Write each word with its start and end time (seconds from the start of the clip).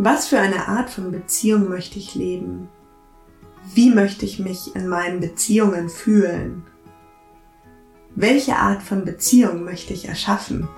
Was 0.00 0.28
für 0.28 0.38
eine 0.38 0.68
Art 0.68 0.90
von 0.90 1.10
Beziehung 1.10 1.68
möchte 1.68 1.98
ich 1.98 2.14
leben? 2.14 2.68
Wie 3.74 3.90
möchte 3.90 4.24
ich 4.24 4.38
mich 4.38 4.76
in 4.76 4.86
meinen 4.86 5.18
Beziehungen 5.18 5.88
fühlen? 5.88 6.62
Welche 8.14 8.54
Art 8.54 8.80
von 8.80 9.04
Beziehung 9.04 9.64
möchte 9.64 9.92
ich 9.92 10.06
erschaffen? 10.06 10.68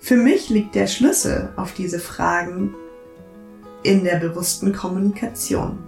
Für 0.00 0.16
mich 0.16 0.50
liegt 0.50 0.74
der 0.74 0.88
Schlüssel 0.88 1.52
auf 1.54 1.72
diese 1.72 2.00
Fragen 2.00 2.74
in 3.84 4.02
der 4.02 4.16
bewussten 4.16 4.72
Kommunikation. 4.72 5.78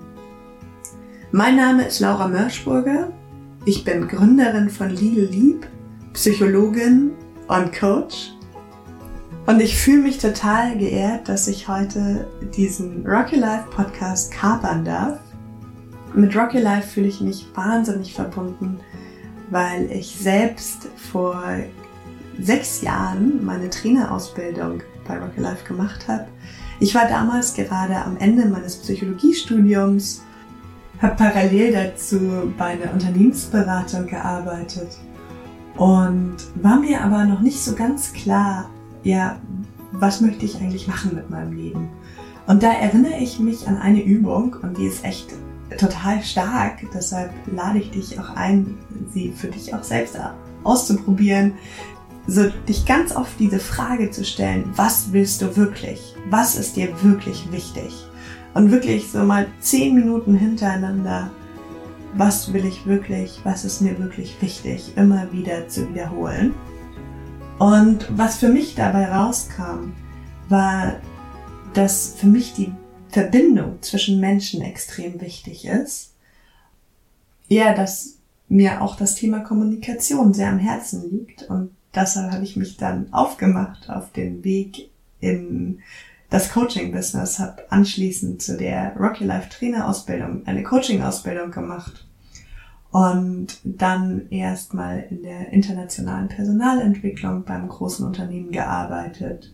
Mein 1.32 1.56
Name 1.56 1.88
ist 1.88 1.98
Laura 1.98 2.28
Mörschburger. 2.28 3.12
Ich 3.64 3.82
bin 3.82 4.06
Gründerin 4.06 4.70
von 4.70 4.90
Legal 4.90 5.24
Lieb, 5.24 5.66
Psychologin 6.12 7.10
und 7.48 7.72
Coach 7.72 8.35
und 9.46 9.60
ich 9.60 9.76
fühle 9.76 10.02
mich 10.02 10.18
total 10.18 10.76
geehrt, 10.76 11.28
dass 11.28 11.46
ich 11.46 11.68
heute 11.68 12.26
diesen 12.56 13.06
Rocky 13.06 13.36
Life 13.36 13.70
Podcast 13.70 14.32
kapern 14.32 14.84
darf. 14.84 15.18
Mit 16.14 16.36
Rocky 16.36 16.58
Life 16.58 16.88
fühle 16.88 17.06
ich 17.06 17.20
mich 17.20 17.46
wahnsinnig 17.54 18.12
verbunden, 18.12 18.80
weil 19.50 19.90
ich 19.92 20.16
selbst 20.16 20.88
vor 20.96 21.42
sechs 22.40 22.82
Jahren 22.82 23.44
meine 23.44 23.70
Trainerausbildung 23.70 24.82
bei 25.06 25.18
Rocky 25.18 25.40
Life 25.40 25.64
gemacht 25.66 26.08
habe. 26.08 26.26
Ich 26.80 26.94
war 26.94 27.06
damals 27.08 27.54
gerade 27.54 27.96
am 27.96 28.16
Ende 28.16 28.46
meines 28.46 28.76
Psychologiestudiums, 28.76 30.22
habe 31.00 31.14
parallel 31.14 31.72
dazu 31.72 32.52
bei 32.58 32.64
einer 32.64 32.92
Unternehmensberatung 32.92 34.06
gearbeitet 34.06 34.88
und 35.76 36.36
war 36.56 36.80
mir 36.80 37.02
aber 37.02 37.24
noch 37.24 37.40
nicht 37.40 37.60
so 37.60 37.74
ganz 37.74 38.12
klar, 38.12 38.70
ja, 39.06 39.38
was 39.92 40.20
möchte 40.20 40.44
ich 40.44 40.56
eigentlich 40.56 40.88
machen 40.88 41.14
mit 41.14 41.30
meinem 41.30 41.52
Leben? 41.52 41.88
Und 42.46 42.62
da 42.62 42.72
erinnere 42.72 43.18
ich 43.18 43.38
mich 43.38 43.66
an 43.68 43.76
eine 43.76 44.02
Übung 44.02 44.56
und 44.62 44.76
die 44.78 44.86
ist 44.86 45.04
echt 45.04 45.32
total 45.78 46.22
stark. 46.22 46.78
Deshalb 46.92 47.32
lade 47.46 47.78
ich 47.78 47.90
dich 47.90 48.18
auch 48.18 48.30
ein, 48.34 48.76
sie 49.12 49.32
für 49.32 49.48
dich 49.48 49.74
auch 49.74 49.82
selbst 49.84 50.18
auszuprobieren. 50.64 51.54
So 52.26 52.50
dich 52.68 52.84
ganz 52.84 53.14
oft 53.14 53.38
diese 53.38 53.60
Frage 53.60 54.10
zu 54.10 54.24
stellen, 54.24 54.64
was 54.74 55.12
willst 55.12 55.40
du 55.40 55.56
wirklich? 55.56 56.16
Was 56.28 56.56
ist 56.56 56.76
dir 56.76 56.88
wirklich 57.02 57.50
wichtig? 57.52 58.06
Und 58.54 58.72
wirklich 58.72 59.08
so 59.08 59.20
mal 59.20 59.46
zehn 59.60 59.94
Minuten 59.94 60.34
hintereinander, 60.34 61.30
was 62.16 62.52
will 62.52 62.64
ich 62.64 62.86
wirklich? 62.86 63.40
Was 63.44 63.64
ist 63.64 63.82
mir 63.82 63.98
wirklich 63.98 64.36
wichtig? 64.40 64.92
Immer 64.96 65.30
wieder 65.32 65.68
zu 65.68 65.88
wiederholen. 65.88 66.54
Und 67.58 68.06
was 68.10 68.36
für 68.36 68.48
mich 68.48 68.74
dabei 68.74 69.06
rauskam, 69.06 69.92
war, 70.48 71.00
dass 71.74 72.14
für 72.16 72.26
mich 72.26 72.54
die 72.54 72.72
Verbindung 73.08 73.80
zwischen 73.80 74.20
Menschen 74.20 74.60
extrem 74.60 75.20
wichtig 75.20 75.64
ist. 75.64 76.12
Ja, 77.48 77.74
dass 77.74 78.18
mir 78.48 78.82
auch 78.82 78.96
das 78.96 79.14
Thema 79.14 79.40
Kommunikation 79.40 80.34
sehr 80.34 80.50
am 80.50 80.58
Herzen 80.58 81.10
liegt 81.10 81.44
und 81.44 81.70
deshalb 81.94 82.32
habe 82.32 82.44
ich 82.44 82.56
mich 82.56 82.76
dann 82.76 83.12
aufgemacht 83.12 83.88
auf 83.88 84.12
den 84.12 84.44
Weg 84.44 84.90
in 85.20 85.80
das 86.28 86.52
Coaching-Business, 86.52 87.38
habe 87.38 87.70
anschließend 87.70 88.42
zu 88.42 88.56
der 88.56 88.94
Rocky 88.96 89.24
Life 89.24 89.48
Trainer-Ausbildung 89.48 90.46
eine 90.46 90.62
Coaching-Ausbildung 90.62 91.50
gemacht 91.50 92.05
und 92.96 93.58
dann 93.62 94.30
erstmal 94.30 95.04
in 95.10 95.22
der 95.22 95.52
internationalen 95.52 96.28
Personalentwicklung 96.28 97.44
beim 97.44 97.68
großen 97.68 98.06
Unternehmen 98.06 98.52
gearbeitet. 98.52 99.52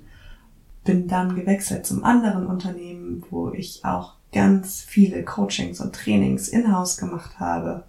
Bin 0.85 1.09
dann 1.09 1.35
gewechselt 1.35 1.85
zum 1.85 2.05
anderen 2.05 2.47
Unternehmen, 2.47 3.25
wo 3.31 3.51
ich 3.51 3.85
auch 3.85 4.15
ganz 4.33 4.83
viele 4.83 5.25
Coachings 5.25 5.81
und 5.81 5.93
Trainings 5.93 6.47
in-house 6.47 6.99
gemacht 6.99 7.41
habe. 7.41 7.83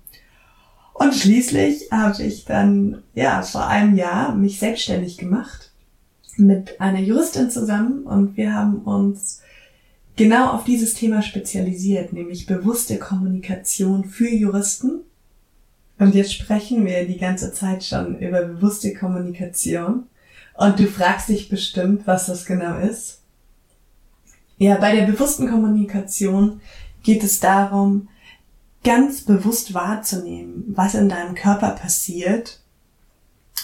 Und 0.95 1.13
schließlich 1.13 1.91
habe 1.91 2.23
ich 2.23 2.45
dann, 2.45 3.03
ja, 3.13 3.43
vor 3.43 3.67
einem 3.67 3.95
Jahr 3.95 4.33
mich 4.33 4.57
selbstständig 4.57 5.19
gemacht 5.19 5.71
mit 6.35 6.81
einer 6.81 6.99
Juristin 6.99 7.51
zusammen 7.51 8.07
und 8.07 8.37
wir 8.37 8.55
haben 8.55 8.79
uns 8.79 9.43
genau 10.15 10.49
auf 10.49 10.63
dieses 10.63 10.95
Thema 10.95 11.21
spezialisiert, 11.21 12.11
nämlich 12.11 12.47
bewusste 12.47 12.97
Kommunikation 12.97 14.03
für 14.03 14.29
Juristen 14.29 15.01
und 15.99 16.15
jetzt 16.15 16.33
sprechen 16.33 16.85
wir 16.85 17.07
die 17.07 17.17
ganze 17.17 17.53
Zeit 17.53 17.83
schon 17.83 18.17
über 18.19 18.43
bewusste 18.43 18.93
Kommunikation. 18.93 20.07
Und 20.55 20.79
du 20.79 20.87
fragst 20.87 21.29
dich 21.29 21.49
bestimmt, 21.49 22.05
was 22.05 22.27
das 22.27 22.45
genau 22.45 22.77
ist. 22.77 23.21
Ja, 24.57 24.75
bei 24.77 24.95
der 24.95 25.05
bewussten 25.05 25.49
Kommunikation 25.49 26.61
geht 27.01 27.23
es 27.23 27.39
darum, 27.39 28.07
ganz 28.83 29.21
bewusst 29.21 29.73
wahrzunehmen, 29.73 30.65
was 30.67 30.93
in 30.93 31.09
deinem 31.09 31.35
Körper 31.35 31.71
passiert, 31.71 32.59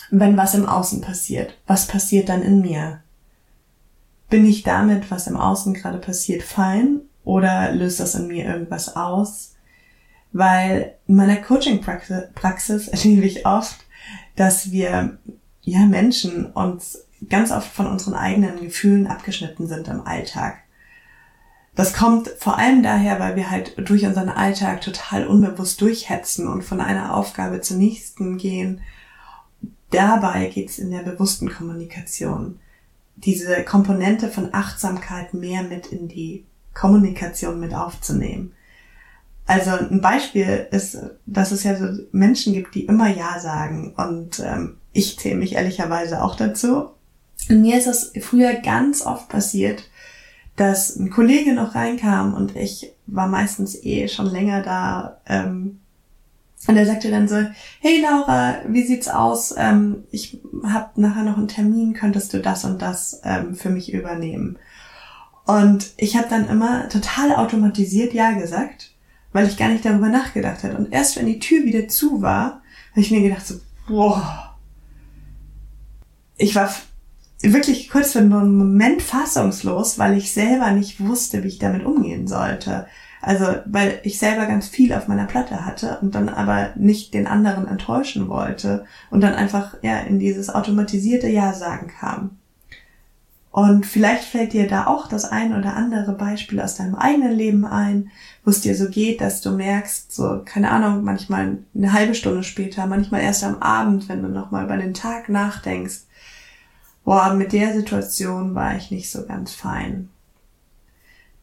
wenn 0.10 0.38
was 0.38 0.56
im 0.56 0.66
Außen 0.66 1.02
passiert. 1.02 1.58
Was 1.68 1.88
passiert 1.88 2.30
dann 2.30 2.42
in 2.42 2.62
mir? 2.62 3.02
Bin 4.30 4.46
ich 4.46 4.64
damit, 4.64 5.12
was 5.12 5.28
im 5.28 5.38
Außen 5.38 5.74
gerade 5.74 5.98
passiert, 5.98 6.44
fein 6.44 7.02
oder 7.24 7.72
löst 7.72 8.00
das 8.00 8.16
in 8.16 8.28
mir 8.28 8.46
irgendwas 8.46 8.96
aus? 8.96 9.56
Weil 10.32 10.96
in 11.08 11.16
meiner 11.16 11.38
Coaching-Praxis 11.38 12.88
erlebe 12.88 13.26
ich 13.26 13.46
oft, 13.46 13.78
dass 14.36 14.72
wir, 14.72 15.18
ja, 15.62 15.86
Menschen 15.86 16.46
uns 16.48 17.06
ganz 17.28 17.52
oft 17.52 17.72
von 17.72 17.88
unseren 17.88 18.14
eigenen 18.14 18.62
Gefühlen 18.62 19.08
abgeschnitten 19.08 19.68
sind 19.68 19.88
im 19.88 20.06
Alltag. 20.06 20.60
Das 21.76 21.94
kommt 21.94 22.28
vor 22.40 22.58
allem 22.58 22.84
daher, 22.84 23.20
weil 23.20 23.36
wir 23.36 23.52
halt 23.52 23.74
durch 23.78 24.06
unseren 24.06 24.30
Alltag 24.30 24.82
total 24.82 25.28
unbewusst 25.28 25.80
durchhetzen 25.82 26.48
und 26.48 26.64
von 26.64 26.82
einer 26.82 27.16
Aufgabe 27.16 27.62
zur 27.62 27.78
nächsten 27.78 28.38
gehen. 28.38 28.82
Dabei 29.92 30.48
geht 30.48 30.70
es 30.70 30.80
in 30.80 30.92
der 30.92 31.04
bewussten 31.04 31.50
Kommunikation, 31.50 32.60
diese 33.16 33.64
Komponente 33.64 34.30
von 34.30 34.54
Achtsamkeit 34.54 35.34
mehr 35.34 35.64
mit 35.64 35.88
in 35.88 36.08
die 36.08 36.46
Kommunikation 36.74 37.60
mit 37.60 37.74
aufzunehmen. 37.74 38.54
Also 39.50 39.72
ein 39.72 40.00
Beispiel 40.00 40.68
ist, 40.70 41.00
dass 41.26 41.52
es 41.52 41.64
ja 41.64 41.76
so 41.76 42.04
Menschen 42.12 42.54
gibt, 42.54 42.76
die 42.76 42.86
immer 42.86 43.10
Ja 43.10 43.40
sagen. 43.40 43.96
Und 43.98 44.40
ähm, 44.46 44.78
ich 44.94 45.18
zähle 45.18 45.38
mich 45.38 45.56
ehrlicherweise 45.56 46.22
auch 46.22 46.36
dazu. 46.36 46.92
Und 47.50 47.62
mir 47.62 47.80
ist 47.80 47.88
es 47.88 48.14
früher 48.22 48.54
ganz 48.54 49.04
oft 49.04 49.28
passiert, 49.28 49.90
dass 50.56 50.96
ein 50.96 51.10
Kollege 51.10 51.54
noch 51.54 51.74
reinkam 51.74 52.36
und 52.36 52.56
ich 52.56 52.94
war 53.08 53.28
meistens 53.28 53.84
eh 53.84 54.08
schon 54.08 54.28
länger 54.28 54.62
da. 54.62 55.20
Ähm, 55.26 55.80
und 56.68 56.78
er 56.78 56.86
sagte 56.86 57.10
dann 57.10 57.28
so, 57.28 57.38
hey 57.80 58.04
Laura, 58.04 58.58
wie 58.68 58.84
sieht's 58.84 59.08
aus? 59.08 59.56
Ähm, 59.58 60.04
ich 60.12 60.42
habe 60.64 61.02
nachher 61.02 61.24
noch 61.24 61.38
einen 61.38 61.48
Termin, 61.48 61.94
könntest 61.96 62.36
du 62.36 62.40
das 62.40 62.66
und 62.66 62.84
das 62.84 63.22
ähm, 63.24 63.56
für 63.56 63.72
mich 63.72 63.92
übernehmen? 63.92 64.60
Und 65.48 65.90
ich 65.98 66.18
habe 66.18 66.28
dann 66.30 66.48
immer 66.48 66.88
total 66.90 67.34
automatisiert 67.36 68.14
Ja 68.14 68.34
gesagt 68.34 68.92
weil 69.32 69.48
ich 69.48 69.58
gar 69.58 69.70
nicht 69.70 69.86
darüber 69.86 70.10
nachgedacht 70.10 70.64
hatte. 70.64 70.78
Und 70.78 70.92
erst 70.92 71.18
wenn 71.18 71.26
die 71.26 71.40
Tür 71.40 71.64
wieder 71.66 71.88
zu 71.88 72.22
war, 72.22 72.62
habe 72.92 73.02
ich 73.02 73.12
mir 73.12 73.22
gedacht 73.22 73.46
so, 73.46 73.56
boah. 73.88 74.58
Ich 76.38 76.56
war 76.56 76.74
wirklich 77.42 77.90
kurz 77.90 78.14
für 78.14 78.20
einen 78.20 78.30
Moment 78.30 79.02
fassungslos, 79.02 80.00
weil 80.00 80.18
ich 80.18 80.32
selber 80.32 80.72
nicht 80.72 81.06
wusste, 81.06 81.44
wie 81.44 81.50
ich 81.50 81.60
damit 81.60 81.86
umgehen 81.86 82.28
sollte. 82.28 82.88
Also, 83.22 83.46
weil 83.66 84.00
ich 84.04 84.18
selber 84.18 84.46
ganz 84.46 84.70
viel 84.70 84.94
auf 84.94 85.08
meiner 85.08 85.26
Platte 85.26 85.66
hatte 85.66 86.00
und 86.02 86.16
dann 86.16 86.30
aber 86.30 86.70
nicht 86.78 87.14
den 87.14 87.28
anderen 87.28 87.68
enttäuschen 87.68 88.30
wollte 88.30 88.86
und 89.10 89.22
dann 89.22 89.34
einfach, 89.34 89.76
ja, 89.82 90.00
in 90.00 90.20
dieses 90.20 90.50
automatisierte 90.50 91.28
Ja 91.28 91.54
sagen 91.54 91.88
kam. 92.00 92.39
Und 93.52 93.86
vielleicht 93.86 94.26
fällt 94.26 94.54
dir 94.54 94.68
da 94.68 94.86
auch 94.86 95.08
das 95.08 95.26
ein 95.26 95.58
oder 95.58 95.76
andere 95.76 96.14
Beispiel 96.14 96.60
aus 96.60 96.76
deinem 96.76 96.96
eigenen 96.96 97.32
Leben 97.32 97.66
ein, 97.66 98.12
wo 98.44 98.52
es 98.52 98.62
dir 98.62 98.76
so 98.76 98.90
geht, 98.90 99.22
dass 99.22 99.42
du 99.42 99.52
merkst, 99.52 100.14
so, 100.14 100.42
keine 100.46 100.70
Ahnung, 100.70 101.04
manchmal 101.04 101.58
eine 101.74 101.94
halbe 101.94 102.14
Stunde 102.14 102.44
später, 102.44 102.86
manchmal 102.86 103.22
erst 103.22 103.44
am 103.44 103.58
Abend, 103.60 104.08
wenn 104.08 104.22
du 104.22 104.30
nochmal 104.30 104.66
über 104.66 104.78
den 104.78 104.94
Tag 104.94 105.30
nachdenkst, 105.30 106.02
boah, 107.04 107.34
mit 107.34 107.52
der 107.52 107.74
Situation 107.74 108.54
war 108.54 108.76
ich 108.76 108.92
nicht 108.92 109.10
so 109.10 109.26
ganz 109.26 109.52
fein. 109.52 110.10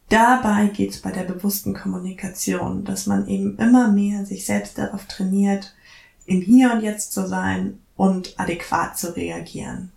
Dabei 0.07 0.67
geht 0.67 0.91
es 0.91 1.01
bei 1.01 1.11
der 1.11 1.23
bewussten 1.23 1.73
Kommunikation, 1.73 2.85
dass 2.85 3.07
man 3.07 3.27
eben 3.27 3.57
immer 3.57 3.91
mehr 3.91 4.25
sich 4.25 4.45
selbst 4.45 4.77
darauf 4.77 5.05
trainiert, 5.05 5.75
im 6.25 6.39
Hier 6.39 6.71
und 6.71 6.81
Jetzt 6.81 7.11
zu 7.11 7.27
sein 7.27 7.79
und 7.97 8.39
adäquat 8.39 8.97
zu 8.97 9.13
reagieren. 9.13 9.91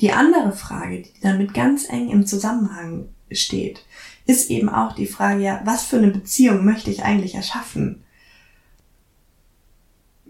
Die 0.00 0.12
andere 0.12 0.52
Frage, 0.52 1.02
die 1.02 1.20
damit 1.20 1.54
ganz 1.54 1.88
eng 1.88 2.08
im 2.10 2.26
Zusammenhang 2.26 3.08
steht, 3.30 3.84
ist 4.26 4.50
eben 4.50 4.68
auch 4.68 4.94
die 4.94 5.06
Frage, 5.06 5.42
ja, 5.42 5.60
was 5.64 5.84
für 5.84 5.96
eine 5.96 6.08
Beziehung 6.08 6.64
möchte 6.64 6.90
ich 6.90 7.02
eigentlich 7.02 7.34
erschaffen? 7.34 8.04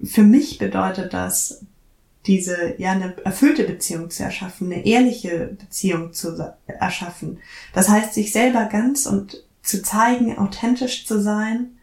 Für 0.03 0.23
mich 0.23 0.59
bedeutet 0.59 1.13
das, 1.13 1.65
diese, 2.27 2.75
ja, 2.79 2.93
eine 2.93 3.17
erfüllte 3.25 3.65
Beziehung 3.65 4.11
zu 4.11 4.23
erschaffen, 4.23 4.73
eine 4.73 4.87
ehrliche 4.87 5.57
Beziehung 5.59 6.13
zu 6.13 6.55
erschaffen. 6.67 7.39
Das 7.73 7.89
heißt, 7.89 8.15
sich 8.15 8.33
selber 8.33 8.67
ganz 8.67 9.07
und 9.07 9.45
zu 9.63 9.83
zeigen, 9.83 10.39
authentisch 10.39 11.07
zu 11.07 11.21
sein. 11.21 11.79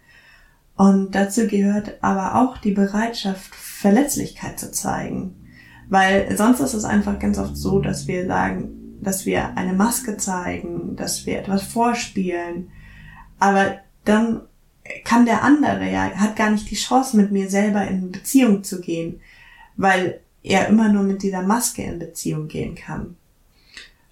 Und 0.76 1.16
dazu 1.16 1.48
gehört 1.48 2.02
aber 2.02 2.36
auch 2.36 2.58
die 2.58 2.72
Bereitschaft, 2.72 3.54
Verletzlichkeit 3.54 4.60
zu 4.60 4.72
zeigen. 4.72 5.45
Weil 5.90 6.36
sonst 6.36 6.60
ist 6.60 6.74
es 6.74 6.84
einfach 6.84 7.20
ganz 7.20 7.38
oft 7.38 7.56
so, 7.56 7.80
dass 7.80 8.08
wir 8.08 8.26
sagen, 8.26 8.98
dass 9.02 9.26
wir 9.26 9.56
eine 9.56 9.74
Maske 9.74 10.18
zeigen, 10.18 10.96
dass 10.96 11.26
wir 11.26 11.40
etwas 11.40 11.64
vorspielen. 11.64 12.72
Aber 13.40 13.78
dann 14.04 14.42
kann 15.04 15.26
der 15.26 15.44
andere 15.44 15.90
ja, 15.92 16.12
hat 16.12 16.36
gar 16.36 16.52
nicht 16.52 16.70
die 16.70 16.76
Chance, 16.76 17.18
mit 17.18 17.32
mir 17.32 17.50
selber 17.50 17.88
in 17.88 18.12
Beziehung 18.12 18.64
zu 18.64 18.82
gehen, 18.82 19.20
weil 19.78 20.20
er 20.44 20.68
immer 20.68 20.90
nur 20.90 21.04
mit 21.04 21.24
dieser 21.24 21.42
Maske 21.42 21.84
in 21.84 22.00
Beziehung 22.00 22.48
gehen 22.48 22.76
kann. 22.76 23.16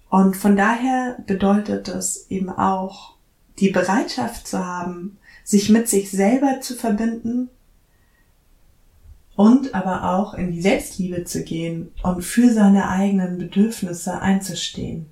Und 0.08 0.36
von 0.36 0.56
daher 0.56 1.16
bedeutet 1.26 1.88
es 1.88 2.26
eben 2.30 2.50
auch, 2.50 3.14
die 3.58 3.70
Bereitschaft 3.70 4.46
zu 4.46 4.64
haben, 4.64 5.18
sich 5.44 5.70
mit 5.70 5.88
sich 5.88 6.10
selber 6.10 6.60
zu 6.60 6.74
verbinden 6.74 7.50
und 9.36 9.74
aber 9.74 10.14
auch 10.14 10.34
in 10.34 10.52
die 10.52 10.62
Selbstliebe 10.62 11.24
zu 11.24 11.42
gehen 11.42 11.90
und 12.02 12.22
für 12.22 12.52
seine 12.52 12.88
eigenen 12.88 13.38
Bedürfnisse 13.38 14.20
einzustehen. 14.20 15.06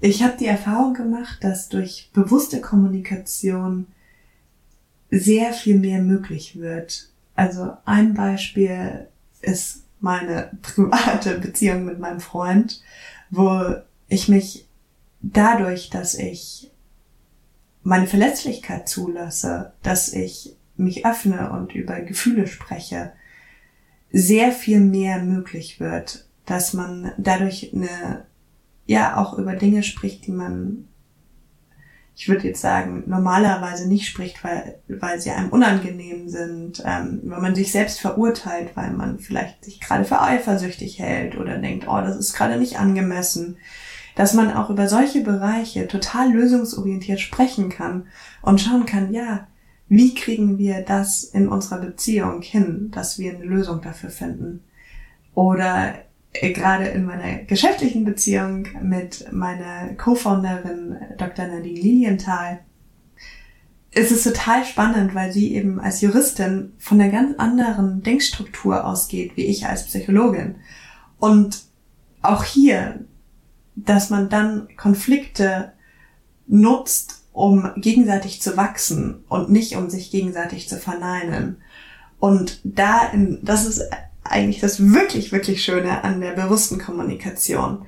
Ich 0.00 0.22
habe 0.22 0.36
die 0.38 0.46
Erfahrung 0.46 0.94
gemacht, 0.94 1.38
dass 1.42 1.68
durch 1.68 2.10
bewusste 2.12 2.60
Kommunikation 2.60 3.86
sehr 5.10 5.52
viel 5.52 5.78
mehr 5.78 6.02
möglich 6.02 6.58
wird. 6.58 7.08
Also 7.34 7.72
ein 7.84 8.14
Beispiel 8.14 9.08
ist 9.40 9.84
meine 10.00 10.50
private 10.62 11.38
Beziehung 11.38 11.84
mit 11.84 11.98
meinem 11.98 12.20
Freund, 12.20 12.82
wo 13.30 13.76
ich 14.08 14.28
mich 14.28 14.68
dadurch, 15.22 15.90
dass 15.90 16.14
ich 16.14 16.70
meine 17.82 18.06
Verletzlichkeit 18.06 18.88
zulasse, 18.88 19.72
dass 19.82 20.12
ich 20.12 20.56
mich 20.76 21.06
öffne 21.06 21.50
und 21.50 21.74
über 21.74 22.00
Gefühle 22.00 22.46
spreche, 22.46 23.12
sehr 24.12 24.52
viel 24.52 24.80
mehr 24.80 25.22
möglich 25.22 25.80
wird, 25.80 26.26
dass 26.46 26.72
man 26.72 27.12
dadurch 27.18 27.72
eine, 27.74 28.26
ja, 28.86 29.16
auch 29.16 29.38
über 29.38 29.54
Dinge 29.54 29.82
spricht, 29.82 30.26
die 30.26 30.32
man 30.32 30.88
ich 32.16 32.28
würde 32.28 32.46
jetzt 32.46 32.60
sagen, 32.60 33.02
normalerweise 33.06 33.88
nicht 33.88 34.06
spricht, 34.06 34.44
weil, 34.44 34.78
weil 34.88 35.20
sie 35.20 35.30
einem 35.30 35.50
unangenehm 35.50 36.28
sind, 36.28 36.82
ähm, 36.86 37.20
wenn 37.24 37.42
man 37.42 37.54
sich 37.54 37.72
selbst 37.72 38.00
verurteilt, 38.00 38.76
weil 38.76 38.92
man 38.92 39.18
vielleicht 39.18 39.64
sich 39.64 39.80
gerade 39.80 40.04
für 40.04 40.20
eifersüchtig 40.20 41.00
hält 41.00 41.36
oder 41.36 41.58
denkt, 41.58 41.88
oh, 41.88 42.00
das 42.00 42.16
ist 42.16 42.34
gerade 42.34 42.56
nicht 42.56 42.78
angemessen, 42.78 43.56
dass 44.14 44.32
man 44.32 44.52
auch 44.52 44.70
über 44.70 44.88
solche 44.88 45.22
Bereiche 45.22 45.88
total 45.88 46.32
lösungsorientiert 46.32 47.18
sprechen 47.18 47.68
kann 47.68 48.06
und 48.42 48.60
schauen 48.60 48.86
kann, 48.86 49.12
ja, 49.12 49.48
wie 49.96 50.14
kriegen 50.14 50.58
wir 50.58 50.82
das 50.82 51.24
in 51.24 51.48
unserer 51.48 51.80
Beziehung 51.80 52.42
hin, 52.42 52.90
dass 52.92 53.18
wir 53.18 53.34
eine 53.34 53.44
Lösung 53.44 53.80
dafür 53.80 54.10
finden? 54.10 54.64
Oder 55.34 55.94
äh, 56.32 56.52
gerade 56.52 56.86
in 56.86 57.04
meiner 57.04 57.44
geschäftlichen 57.44 58.04
Beziehung 58.04 58.66
mit 58.82 59.32
meiner 59.32 59.94
Co-Founderin 59.94 60.96
Dr. 61.16 61.46
Nadine 61.46 61.80
Lilienthal 61.80 62.60
ist 63.90 64.10
es 64.10 64.24
total 64.24 64.64
spannend, 64.64 65.14
weil 65.14 65.32
sie 65.32 65.54
eben 65.54 65.78
als 65.78 66.00
Juristin 66.00 66.72
von 66.78 67.00
einer 67.00 67.12
ganz 67.12 67.38
anderen 67.38 68.02
Denkstruktur 68.02 68.84
ausgeht, 68.84 69.36
wie 69.36 69.44
ich 69.44 69.66
als 69.66 69.86
Psychologin. 69.86 70.56
Und 71.18 71.62
auch 72.22 72.42
hier, 72.42 73.04
dass 73.76 74.10
man 74.10 74.28
dann 74.28 74.68
Konflikte 74.76 75.72
nutzt, 76.46 77.23
um 77.34 77.72
gegenseitig 77.76 78.40
zu 78.40 78.56
wachsen 78.56 79.24
und 79.28 79.50
nicht 79.50 79.76
um 79.76 79.90
sich 79.90 80.10
gegenseitig 80.10 80.68
zu 80.68 80.78
verneinen. 80.78 81.58
Und 82.20 82.60
da, 82.62 83.10
das 83.42 83.66
ist 83.66 83.82
eigentlich 84.22 84.60
das 84.60 84.92
wirklich, 84.92 85.32
wirklich 85.32 85.62
Schöne 85.62 86.04
an 86.04 86.20
der 86.20 86.30
bewussten 86.30 86.78
Kommunikation. 86.78 87.86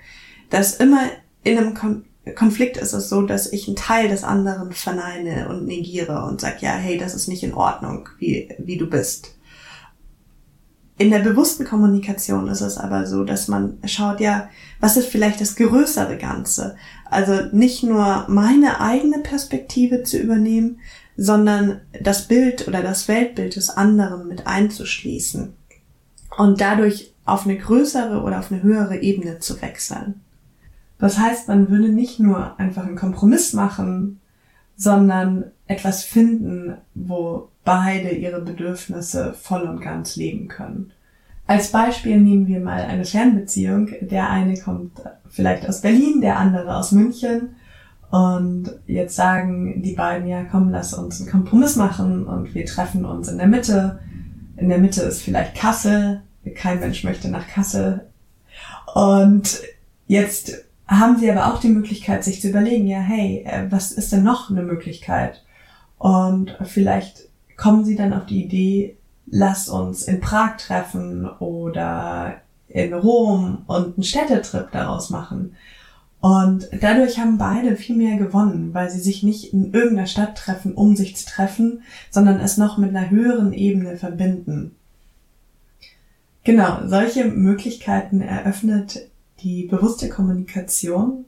Dass 0.51 0.75
immer 0.75 1.01
in 1.43 1.57
einem 1.57 1.75
Kon 1.75 2.05
Konflikt 2.35 2.77
ist 2.77 2.93
es 2.93 3.09
so, 3.09 3.23
dass 3.23 3.53
ich 3.53 3.69
einen 3.69 3.77
Teil 3.77 4.09
des 4.09 4.25
anderen 4.25 4.73
verneine 4.73 5.49
und 5.49 5.65
negiere 5.65 6.25
und 6.25 6.41
sage, 6.41 6.57
ja, 6.59 6.73
hey, 6.73 6.99
das 6.99 7.15
ist 7.15 7.29
nicht 7.29 7.45
in 7.45 7.55
Ordnung, 7.55 8.09
wie, 8.19 8.49
wie 8.59 8.77
du 8.77 8.91
bist. 8.91 9.37
In 10.99 11.11
der 11.11 11.21
bewussten 11.21 11.65
Kommunikation 11.65 12.49
ist 12.49 12.63
es 12.63 12.79
aber 12.79 13.07
so, 13.07 13.23
dass 13.23 13.47
man 13.47 13.79
schaut, 13.85 14.19
ja, 14.19 14.49
was 14.81 14.97
ist 14.97 15.07
vielleicht 15.09 15.41
das 15.41 15.55
größere 15.55 16.17
Ganze? 16.17 16.75
Also 17.11 17.47
nicht 17.53 17.83
nur 17.83 18.27
meine 18.29 18.81
eigene 18.81 19.19
Perspektive 19.19 20.03
zu 20.03 20.19
übernehmen, 20.19 20.81
sondern 21.17 21.81
das 22.01 22.29
Bild 22.29 22.69
oder 22.69 22.83
das 22.83 23.09
Weltbild 23.09 23.57
des 23.57 23.71
anderen 23.71 24.29
mit 24.29 24.47
einzuschließen 24.47 25.55
und 26.37 26.61
dadurch 26.61 27.15
auf 27.25 27.45
eine 27.45 27.57
größere 27.57 28.23
oder 28.23 28.39
auf 28.39 28.53
eine 28.53 28.63
höhere 28.63 28.99
Ebene 28.99 29.39
zu 29.39 29.61
wechseln. 29.63 30.21
Das 30.99 31.19
heißt, 31.19 31.49
man 31.49 31.69
würde 31.69 31.89
nicht 31.89 32.21
nur 32.21 32.59
einfach 32.59 32.87
einen 32.87 32.97
Kompromiss 32.97 33.53
machen, 33.53 34.21
sondern 34.77 35.45
etwas 35.67 36.05
finden, 36.05 36.77
wo 36.95 37.49
beide 37.65 38.11
ihre 38.11 38.41
Bedürfnisse 38.41 39.35
voll 39.35 39.63
und 39.63 39.81
ganz 39.81 40.17
leben 40.17 40.49
können. 40.49 40.93
Als 41.47 41.71
Beispiel 41.71 42.21
nehmen 42.21 42.49
wir 42.49 42.61
mal 42.61 42.83
eine 42.83 43.05
Fernbeziehung. 43.05 43.91
Der 44.01 44.31
eine 44.31 44.59
kommt 44.59 45.01
vielleicht 45.29 45.69
aus 45.69 45.81
Berlin, 45.81 46.21
der 46.21 46.39
andere 46.39 46.77
aus 46.77 46.93
München. 46.93 47.57
Und 48.11 48.71
jetzt 48.87 49.17
sagen 49.17 49.83
die 49.83 49.95
beiden, 49.95 50.27
ja, 50.29 50.45
komm, 50.45 50.71
lass 50.71 50.95
uns 50.95 51.21
einen 51.21 51.31
Kompromiss 51.31 51.77
machen 51.77 52.27
und 52.27 52.55
wir 52.55 52.65
treffen 52.67 53.05
uns 53.05 53.29
in 53.29 53.39
der 53.39 53.49
Mitte. 53.49 54.01
In 54.57 54.69
der 54.69 54.79
Mitte 54.79 55.03
ist 55.03 55.23
vielleicht 55.23 55.57
Kassel, 55.57 56.23
kein 56.55 56.81
Mensch 56.81 57.05
möchte 57.05 57.29
nach 57.29 57.47
Kassel. 57.47 58.07
Und 58.95 59.61
jetzt 60.07 60.65
haben 60.87 61.19
sie 61.19 61.31
aber 61.31 61.53
auch 61.53 61.61
die 61.61 61.69
Möglichkeit, 61.69 62.25
sich 62.25 62.41
zu 62.41 62.49
überlegen, 62.49 62.87
ja, 62.87 63.01
hey, 63.01 63.45
äh, 63.45 63.67
was 63.71 63.93
ist 63.93 64.13
denn 64.13 64.23
noch 64.23 64.51
eine 64.51 64.63
Möglichkeit? 64.63 65.45
Und 65.99 66.57
vielleicht 66.63 67.29
kommen 67.57 67.85
sie 67.85 67.97
dann 67.97 68.13
auf 68.13 68.27
die 68.27 68.45
Idee, 68.45 68.97
lass 69.27 69.69
uns 69.69 70.03
in 70.03 70.21
Prag 70.21 70.57
treffen 70.57 71.29
oder 71.29 72.41
in 72.69 72.95
Rom 72.95 73.63
und 73.67 73.97
einen 73.97 74.03
Städtetrip 74.05 74.71
daraus 74.73 75.11
machen. 75.11 75.55
Und 76.21 76.69
dadurch 76.81 77.19
haben 77.19 77.39
beide 77.39 77.77
viel 77.77 77.97
mehr 77.97 78.17
gewonnen, 78.17 78.75
weil 78.75 78.91
sie 78.91 79.01
sich 79.01 79.23
nicht 79.23 79.53
in 79.53 79.73
irgendeiner 79.73 80.07
Stadt 80.07 80.37
treffen, 80.37 80.75
um 80.75 80.97
sich 80.97 81.17
zu 81.17 81.27
treffen, 81.27 81.83
sondern 82.11 82.41
es 82.41 82.57
noch 82.57 82.79
mit 82.79 82.91
einer 82.91 83.11
höheren 83.11 83.53
Ebene 83.53 83.97
verbinden. 83.97 84.75
Genau, 86.43 86.87
solche 86.87 87.25
Möglichkeiten 87.27 88.21
eröffnet 88.21 89.09
die 89.41 89.65
bewusste 89.65 90.09
Kommunikation. 90.09 91.25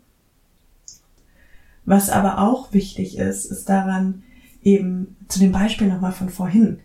Was 1.84 2.10
aber 2.10 2.38
auch 2.38 2.72
wichtig 2.72 3.18
ist, 3.18 3.46
ist 3.46 3.68
daran 3.68 4.22
eben 4.62 5.16
zu 5.28 5.38
dem 5.38 5.52
Beispiel 5.52 5.88
nochmal 5.88 6.12
von 6.12 6.28
vorhin, 6.28 6.80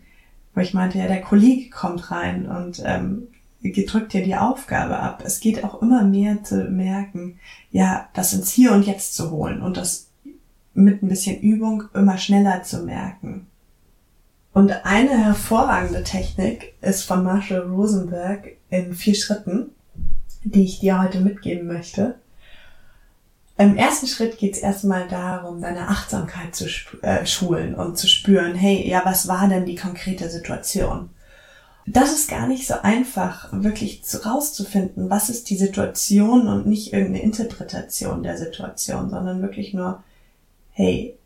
wo 0.54 0.60
ich 0.60 0.74
meinte, 0.74 0.98
ja, 0.98 1.06
der 1.06 1.20
Kollege 1.20 1.70
kommt 1.70 2.10
rein 2.10 2.46
und 2.46 2.82
ähm, 2.84 3.28
drückt 3.62 4.12
dir 4.12 4.22
die 4.22 4.36
Aufgabe 4.36 4.98
ab. 4.98 5.22
Es 5.24 5.40
geht 5.40 5.64
auch 5.64 5.80
immer 5.80 6.04
mehr 6.04 6.42
zu 6.44 6.64
merken, 6.64 7.38
ja, 7.70 8.08
das 8.14 8.32
ins 8.32 8.52
Hier 8.52 8.72
und 8.72 8.86
Jetzt 8.86 9.14
zu 9.14 9.30
holen 9.30 9.62
und 9.62 9.76
das 9.76 10.08
mit 10.74 11.02
ein 11.02 11.08
bisschen 11.08 11.40
Übung 11.40 11.84
immer 11.94 12.18
schneller 12.18 12.62
zu 12.62 12.82
merken. 12.82 13.46
Und 14.52 14.84
eine 14.84 15.24
hervorragende 15.24 16.04
Technik 16.04 16.74
ist 16.80 17.02
von 17.02 17.24
Marshall 17.24 17.62
Rosenberg 17.62 18.52
in 18.70 18.94
vier 18.94 19.14
Schritten, 19.14 19.70
die 20.44 20.64
ich 20.64 20.80
dir 20.80 21.02
heute 21.02 21.20
mitgeben 21.20 21.66
möchte. 21.66 22.16
Im 23.56 23.76
ersten 23.76 24.08
Schritt 24.08 24.38
geht 24.38 24.54
es 24.54 24.58
erstmal 24.58 25.06
darum, 25.06 25.60
deine 25.60 25.88
Achtsamkeit 25.88 26.56
zu 26.56 26.66
äh, 27.02 27.24
schulen 27.24 27.74
und 27.74 27.96
zu 27.96 28.08
spüren, 28.08 28.54
hey, 28.54 28.88
ja, 28.88 29.02
was 29.04 29.28
war 29.28 29.48
denn 29.48 29.64
die 29.64 29.76
konkrete 29.76 30.28
Situation? 30.28 31.10
Das 31.86 32.12
ist 32.12 32.30
gar 32.30 32.48
nicht 32.48 32.66
so 32.66 32.74
einfach, 32.82 33.48
wirklich 33.52 34.04
zu, 34.04 34.24
rauszufinden, 34.24 35.10
was 35.10 35.28
ist 35.28 35.50
die 35.50 35.56
Situation 35.56 36.48
und 36.48 36.66
nicht 36.66 36.92
irgendeine 36.92 37.22
Interpretation 37.22 38.22
der 38.22 38.38
Situation, 38.38 39.10
sondern 39.10 39.42
wirklich 39.42 39.74
nur, 39.74 40.02
hey, 40.72 41.16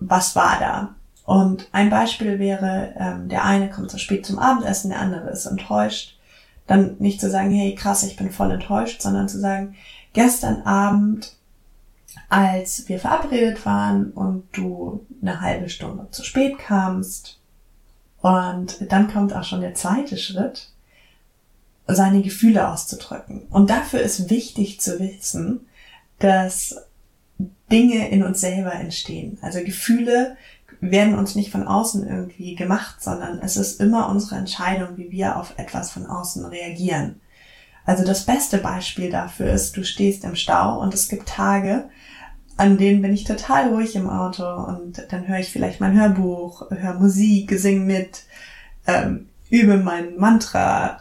was 0.00 0.36
war 0.36 0.58
da? 0.60 0.94
Und 1.24 1.68
ein 1.72 1.90
Beispiel 1.90 2.38
wäre, 2.38 2.94
ähm, 2.98 3.28
der 3.28 3.44
eine 3.44 3.70
kommt 3.70 3.90
zu 3.90 3.98
spät 3.98 4.24
zum 4.24 4.38
Abendessen, 4.38 4.90
der 4.90 5.00
andere 5.00 5.30
ist 5.30 5.46
enttäuscht. 5.46 6.18
Dann 6.66 6.96
nicht 6.98 7.20
zu 7.20 7.30
sagen, 7.30 7.50
hey 7.50 7.74
krass, 7.74 8.04
ich 8.04 8.16
bin 8.16 8.30
voll 8.30 8.50
enttäuscht, 8.52 9.02
sondern 9.02 9.28
zu 9.28 9.38
sagen, 9.38 9.74
gestern 10.12 10.62
Abend, 10.62 11.34
als 12.28 12.88
wir 12.88 12.98
verabredet 12.98 13.64
waren 13.66 14.10
und 14.12 14.44
du 14.52 15.06
eine 15.22 15.40
halbe 15.40 15.68
Stunde 15.68 16.08
zu 16.10 16.24
spät 16.24 16.58
kamst, 16.58 17.40
und 18.20 18.90
dann 18.90 19.12
kommt 19.12 19.34
auch 19.34 19.44
schon 19.44 19.60
der 19.60 19.74
zweite 19.74 20.16
Schritt. 20.16 20.70
seine 21.86 22.22
Gefühle 22.22 22.68
auszudrücken. 22.68 23.42
Und 23.50 23.70
dafür 23.70 24.00
ist 24.00 24.30
wichtig 24.30 24.80
zu 24.80 24.98
wissen, 25.00 25.66
dass 26.18 26.76
Dinge 27.70 28.08
in 28.08 28.22
uns 28.22 28.40
selber 28.40 28.72
entstehen. 28.72 29.38
Also 29.42 29.60
Gefühle 29.60 30.36
werden 30.80 31.18
uns 31.18 31.34
nicht 31.34 31.50
von 31.50 31.66
außen 31.66 32.06
irgendwie 32.06 32.54
gemacht, 32.54 33.02
sondern 33.02 33.38
es 33.40 33.56
ist 33.56 33.80
immer 33.80 34.08
unsere 34.08 34.36
Entscheidung, 34.36 34.96
wie 34.96 35.10
wir 35.10 35.36
auf 35.38 35.54
etwas 35.58 35.90
von 35.90 36.06
außen 36.06 36.44
reagieren. 36.46 37.20
Also 37.86 38.04
das 38.04 38.24
beste 38.24 38.58
Beispiel 38.58 39.10
dafür 39.10 39.52
ist, 39.52 39.76
du 39.76 39.84
stehst 39.84 40.24
im 40.24 40.36
Stau 40.36 40.80
und 40.80 40.94
es 40.94 41.08
gibt 41.08 41.28
Tage, 41.28 41.88
an 42.56 42.78
denen 42.78 43.02
bin 43.02 43.12
ich 43.12 43.24
total 43.24 43.68
ruhig 43.68 43.96
im 43.96 44.08
Auto 44.08 44.44
und 44.44 45.06
dann 45.10 45.28
höre 45.28 45.40
ich 45.40 45.48
vielleicht 45.48 45.80
mein 45.80 45.98
Hörbuch, 45.98 46.70
höre 46.70 46.94
Musik, 46.94 47.52
sing 47.58 47.84
mit, 47.84 48.22
ähm, 48.86 49.28
übe 49.50 49.76
mein 49.76 50.16
Mantra 50.16 51.00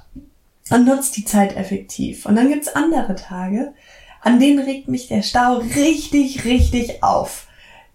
und 0.70 0.86
nutze 0.86 1.14
die 1.14 1.26
Zeit 1.26 1.56
effektiv. 1.56 2.26
Und 2.26 2.36
dann 2.36 2.50
gibt's 2.50 2.76
andere 2.76 3.16
Tage, 3.16 3.74
an 4.22 4.40
denen 4.40 4.60
regt 4.60 4.88
mich 4.88 5.08
der 5.08 5.22
Stau 5.22 5.58
richtig, 5.58 6.44
richtig 6.46 7.04
auf. 7.04 7.48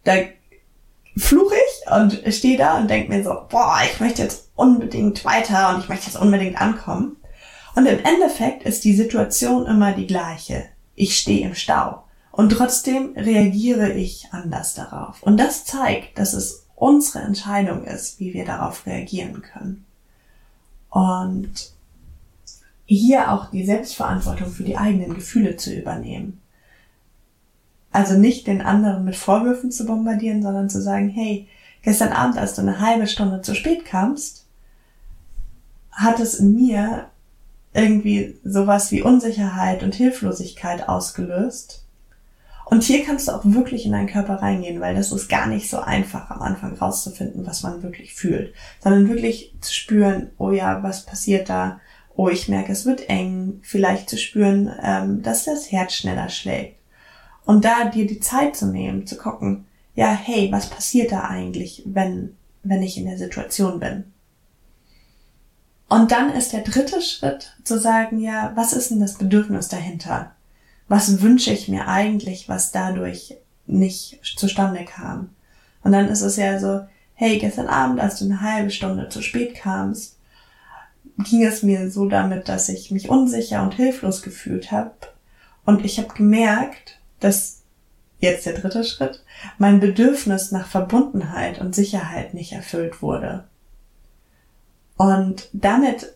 Da 0.05 0.15
fluche 1.17 1.55
ich 1.55 1.91
und 1.91 2.35
stehe 2.35 2.59
da 2.59 2.79
und 2.79 2.89
denke 2.89 3.11
mir 3.11 3.25
so, 3.25 3.35
boah, 3.49 3.79
ich 3.85 3.99
möchte 4.01 4.23
jetzt 4.23 4.51
unbedingt 4.55 5.25
weiter 5.25 5.75
und 5.75 5.83
ich 5.83 5.89
möchte 5.89 6.07
jetzt 6.07 6.21
unbedingt 6.21 6.61
ankommen. 6.61 7.17
Und 7.79 7.87
im 7.87 8.05
Endeffekt 8.05 8.65
ist 8.65 8.83
die 8.83 8.93
Situation 8.93 9.65
immer 9.65 9.93
die 9.93 10.09
gleiche. 10.09 10.65
Ich 10.97 11.17
stehe 11.17 11.47
im 11.47 11.55
Stau. 11.55 12.03
Und 12.33 12.51
trotzdem 12.51 13.13
reagiere 13.15 13.93
ich 13.93 14.27
anders 14.33 14.75
darauf. 14.75 15.23
Und 15.23 15.39
das 15.39 15.65
zeigt, 15.65 16.19
dass 16.19 16.33
es 16.33 16.67
unsere 16.75 17.21
Entscheidung 17.21 17.85
ist, 17.85 18.19
wie 18.19 18.35
wir 18.35 18.45
darauf 18.45 18.85
reagieren 18.85 19.43
können. 19.43 19.85
Und 20.91 21.71
hier 22.85 23.31
auch 23.31 23.49
die 23.53 23.65
Selbstverantwortung 23.65 24.51
für 24.51 24.65
die 24.65 24.77
eigenen 24.77 25.15
Gefühle 25.15 25.57
zu 25.57 25.73
übernehmen. 25.73 26.41
Also 27.93 28.19
nicht 28.19 28.49
den 28.49 28.61
anderen 28.61 29.05
mit 29.05 29.15
Vorwürfen 29.15 29.71
zu 29.71 29.87
bombardieren, 29.87 30.43
sondern 30.43 30.69
zu 30.69 30.83
sagen, 30.83 31.11
hey, 31.11 31.47
gestern 31.83 32.13
Abend, 32.13 32.39
als 32.39 32.57
du 32.57 32.63
eine 32.63 32.81
halbe 32.81 33.07
Stunde 33.07 33.41
zu 33.41 33.55
spät 33.55 33.85
kamst, 33.85 34.47
hat 35.93 36.19
es 36.19 36.35
in 36.35 36.57
mir 36.57 37.09
irgendwie 37.79 38.37
sowas 38.45 38.91
wie 38.93 39.03
Unsicherheit 39.03 39.83
und 39.83 39.95
Hilflosigkeit 39.95 40.89
ausgelöst. 40.89 41.85
Und 42.65 42.83
hier 42.83 43.05
kannst 43.05 43.29
du 43.29 43.33
auch 43.33 43.43
wirklich 43.45 43.87
in 43.87 43.93
deinen 43.93 44.09
Körper 44.09 44.43
reingehen, 44.43 44.81
weil 44.81 44.95
das 44.95 45.11
ist 45.11 45.29
gar 45.29 45.47
nicht 45.47 45.71
so 45.71 45.79
einfach 45.81 46.31
am 46.31 46.43
Anfang 46.43 46.77
rauszufinden, 46.77 47.47
was 47.47 47.63
man 47.63 47.83
wirklich 47.83 48.15
fühlt, 48.15 48.53
sondern 48.81 49.09
wirklich 49.09 49.55
zu 49.63 49.73
spüren, 49.73 50.31
oh 50.37 50.51
ja, 50.51 50.83
was 50.83 51.07
passiert 51.07 51.49
da? 51.49 51.81
oh, 52.19 52.29
ich 52.29 52.49
merke, 52.49 52.73
es 52.73 52.85
wird 52.85 53.09
eng, 53.09 53.61
vielleicht 53.63 54.11
zu 54.11 54.19
spüren, 54.19 54.75
ähm, 54.83 55.23
dass 55.23 55.45
das 55.45 55.71
Herz 55.71 55.95
schneller 55.95 56.29
schlägt. 56.29 56.77
Und 57.45 57.65
da 57.65 57.85
dir 57.85 58.09
die 58.09 58.19
Zeit 58.19 58.57
zu 58.57 58.67
nehmen, 58.67 59.07
zu 59.07 59.17
gucken, 59.17 59.67
ja, 59.95 60.11
hey, 60.11 60.51
was 60.51 60.69
passiert 60.69 61.13
da 61.13 61.29
eigentlich, 61.29 61.85
wenn, 61.87 62.37
wenn 62.65 62.83
ich 62.83 62.99
in 62.99 63.07
der 63.07 63.19
Situation 63.19 63.79
bin? 63.79 64.05
Und 65.89 66.13
dann 66.13 66.33
ist 66.33 66.53
der 66.53 66.63
dritte 66.63 67.01
Schritt 67.01 67.57
zu 67.65 67.79
sagen, 67.79 68.21
ja, 68.21 68.53
was 68.55 68.73
ist 68.73 68.91
denn 68.91 69.01
das 69.01 69.15
Bedürfnis 69.15 69.69
dahinter? 69.69 70.33
Was 70.87 71.23
wünsche 71.23 71.53
ich 71.53 71.69
mir 71.69 71.89
eigentlich, 71.89 72.49
was 72.49 72.73
dadurch 72.73 73.37
nicht 73.67 74.21
zustande 74.37 74.85
kam? 74.85 75.31
Und 75.83 75.93
dann 75.93 76.09
ist 76.09 76.23
es 76.23 76.37
ja 76.37 76.59
so, 76.59 76.83
hey, 77.15 77.39
gestern 77.39 77.69
Abend, 77.69 78.01
als 78.01 78.19
du 78.19 78.27
eine 78.27 78.43
halbe 78.43 78.71
Stunde 78.71 79.09
zu 79.09 79.23
spät 79.23 79.55
kamst, 79.55 80.17
ging 81.19 81.45
es 81.45 81.63
mir 81.63 81.91
so 81.91 82.07
damit, 82.09 82.49
dass 82.49 82.69
ich 82.69 82.91
mich 82.91 83.09
unsicher 83.09 83.63
und 83.63 83.75
hilflos 83.75 84.23
gefühlt 84.23 84.71
habe. 84.71 84.93
Und 85.65 85.85
ich 85.85 85.99
habe 85.99 86.15
gemerkt, 86.15 86.99
dass 87.21 87.63
jetzt 88.21 88.47
der 88.47 88.55
dritte 88.55 88.85
Schritt, 88.85 89.25
mein 89.59 89.81
Bedürfnis 89.81 90.53
nach 90.53 90.67
Verbundenheit 90.67 91.61
und 91.61 91.75
Sicherheit 91.75 92.35
nicht 92.35 92.53
erfüllt 92.53 93.03
wurde. 93.03 93.45
Und 94.99 95.49
damit 95.53 96.13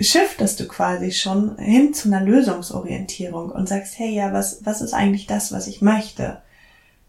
shiftest 0.00 0.58
du 0.58 0.66
quasi 0.66 1.12
schon 1.12 1.56
hin 1.58 1.94
zu 1.94 2.08
einer 2.08 2.22
Lösungsorientierung 2.22 3.50
und 3.50 3.68
sagst, 3.68 3.98
hey, 3.98 4.14
ja, 4.14 4.32
was, 4.32 4.64
was 4.64 4.80
ist 4.80 4.94
eigentlich 4.94 5.26
das, 5.26 5.52
was 5.52 5.66
ich 5.66 5.82
möchte? 5.82 6.42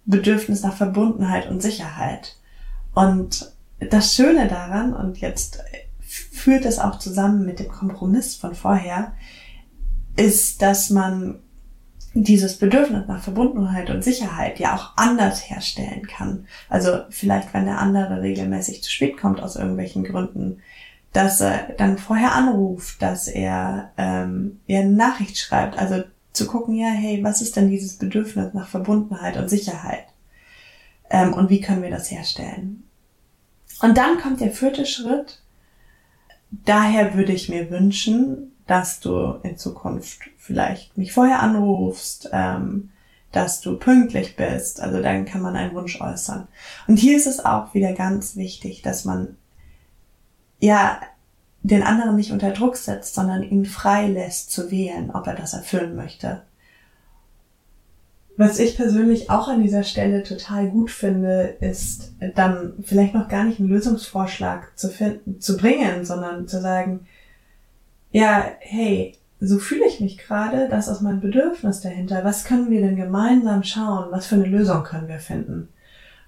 Bedürfnis 0.05 0.61
nach 0.61 0.75
Verbundenheit 0.75 1.49
und 1.49 1.61
Sicherheit. 1.61 2.35
Und 2.93 3.51
das 3.79 4.13
Schöne 4.13 4.47
daran, 4.47 4.93
und 4.93 5.19
jetzt 5.19 5.63
führt 6.01 6.65
es 6.65 6.77
auch 6.77 6.99
zusammen 6.99 7.45
mit 7.45 7.59
dem 7.59 7.69
Kompromiss 7.69 8.35
von 8.35 8.53
vorher, 8.53 9.13
ist, 10.17 10.61
dass 10.61 10.89
man 10.89 11.39
dieses 12.13 12.57
Bedürfnis 12.57 13.07
nach 13.07 13.23
Verbundenheit 13.23 13.89
und 13.89 14.03
Sicherheit 14.03 14.59
ja 14.59 14.75
auch 14.75 14.97
anders 14.97 15.49
herstellen 15.49 16.05
kann. 16.05 16.45
Also 16.69 16.99
vielleicht, 17.09 17.53
wenn 17.53 17.65
der 17.65 17.79
andere 17.79 18.21
regelmäßig 18.21 18.83
zu 18.83 18.91
spät 18.91 19.17
kommt 19.17 19.41
aus 19.41 19.55
irgendwelchen 19.55 20.03
Gründen, 20.03 20.61
dass 21.13 21.41
er 21.41 21.73
dann 21.77 21.97
vorher 21.97 22.33
anruft, 22.33 23.01
dass 23.01 23.27
er 23.27 23.91
ähm, 23.97 24.59
ihr 24.65 24.79
eine 24.79 24.91
Nachricht 24.91 25.37
schreibt. 25.37 25.77
Also 25.77 26.03
zu 26.33 26.47
gucken, 26.47 26.75
ja, 26.75 26.89
hey, 26.89 27.23
was 27.23 27.41
ist 27.41 27.55
denn 27.55 27.69
dieses 27.69 27.97
Bedürfnis 27.97 28.53
nach 28.53 28.67
Verbundenheit 28.67 29.37
und 29.37 29.49
Sicherheit? 29.49 30.05
Ähm, 31.09 31.33
und 31.33 31.51
wie 31.51 31.61
können 31.61 31.83
wir 31.83 31.91
das 31.91 32.09
herstellen? 32.09 32.83
Und 33.81 33.97
dann 33.97 34.17
kommt 34.17 34.41
der 34.41 34.51
vierte 34.51 34.87
Schritt, 34.87 35.41
daher 36.51 37.15
würde 37.15 37.31
ich 37.31 37.49
mir 37.49 37.69
wünschen, 37.69 38.51
dass 38.65 38.99
du 38.99 39.39
in 39.43 39.57
Zukunft 39.57 40.21
vielleicht 40.37 40.97
mich 40.97 41.13
vorher 41.13 41.41
anrufst, 41.41 42.29
ähm, 42.31 42.89
dass 43.31 43.61
du 43.61 43.77
pünktlich 43.77 44.35
bist. 44.35 44.79
Also 44.79 45.01
dann 45.01 45.25
kann 45.25 45.41
man 45.41 45.55
einen 45.55 45.75
Wunsch 45.75 45.99
äußern. 46.01 46.47
Und 46.87 46.97
hier 46.97 47.17
ist 47.17 47.27
es 47.27 47.43
auch 47.43 47.73
wieder 47.73 47.93
ganz 47.93 48.35
wichtig, 48.35 48.81
dass 48.81 49.05
man 49.05 49.37
ja 50.63 51.01
den 51.61 51.83
anderen 51.83 52.15
nicht 52.15 52.31
unter 52.31 52.51
Druck 52.51 52.77
setzt, 52.77 53.15
sondern 53.15 53.43
ihn 53.43 53.65
frei 53.65 54.07
lässt 54.07 54.51
zu 54.51 54.71
wählen, 54.71 55.11
ob 55.11 55.27
er 55.27 55.35
das 55.35 55.53
erfüllen 55.53 55.95
möchte. 55.95 56.41
Was 58.35 58.59
ich 58.59 58.75
persönlich 58.75 59.29
auch 59.29 59.47
an 59.47 59.61
dieser 59.61 59.83
Stelle 59.83 60.23
total 60.23 60.69
gut 60.69 60.89
finde, 60.89 61.55
ist 61.59 62.13
dann 62.35 62.73
vielleicht 62.81 63.13
noch 63.13 63.27
gar 63.27 63.43
nicht 63.43 63.59
einen 63.59 63.69
Lösungsvorschlag 63.69 64.77
zu 64.77 64.89
finden, 64.89 65.39
zu 65.39 65.55
bringen, 65.55 66.03
sondern 66.03 66.47
zu 66.47 66.59
sagen, 66.59 67.07
ja, 68.11 68.45
hey, 68.59 69.17
so 69.39 69.59
fühle 69.59 69.85
ich 69.87 69.99
mich 69.99 70.17
gerade, 70.17 70.69
das 70.69 70.87
ist 70.87 71.01
mein 71.01 71.19
Bedürfnis 71.19 71.81
dahinter. 71.81 72.23
Was 72.23 72.45
können 72.45 72.71
wir 72.71 72.81
denn 72.81 72.95
gemeinsam 72.95 73.63
schauen? 73.63 74.07
Was 74.11 74.25
für 74.25 74.35
eine 74.35 74.45
Lösung 74.45 74.83
können 74.83 75.09
wir 75.09 75.19
finden? 75.19 75.67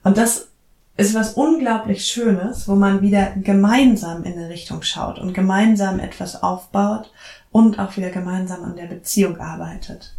Und 0.03 0.17
das 0.17 0.49
ist 0.97 1.13
was 1.13 1.33
unglaublich 1.33 2.05
Schönes, 2.05 2.67
wo 2.67 2.75
man 2.75 3.01
wieder 3.01 3.31
gemeinsam 3.31 4.23
in 4.23 4.33
eine 4.33 4.49
Richtung 4.49 4.81
schaut 4.81 5.19
und 5.19 5.33
gemeinsam 5.33 5.99
etwas 5.99 6.41
aufbaut 6.41 7.11
und 7.51 7.79
auch 7.79 7.97
wieder 7.97 8.09
gemeinsam 8.09 8.63
an 8.63 8.75
der 8.75 8.87
Beziehung 8.87 9.37
arbeitet. 9.37 10.15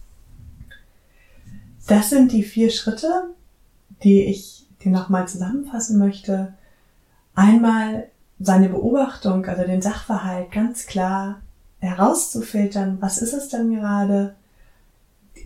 Das 1.87 2.11
sind 2.11 2.33
die 2.33 2.43
vier 2.43 2.71
Schritte, 2.71 3.31
die 4.03 4.25
ich 4.25 4.67
dir 4.83 4.91
nochmal 4.91 5.29
zusammenfassen 5.29 5.99
möchte. 5.99 6.53
Einmal 7.35 8.09
seine 8.39 8.69
Beobachtung, 8.69 9.47
also 9.47 9.63
den 9.63 9.81
Sachverhalt 9.81 10.53
ganz 10.53 10.87
klar 10.87 11.41
herauszufiltern, 11.79 12.99
was 13.01 13.19
ist 13.19 13.33
es 13.33 13.49
denn 13.49 13.75
gerade 13.75 14.35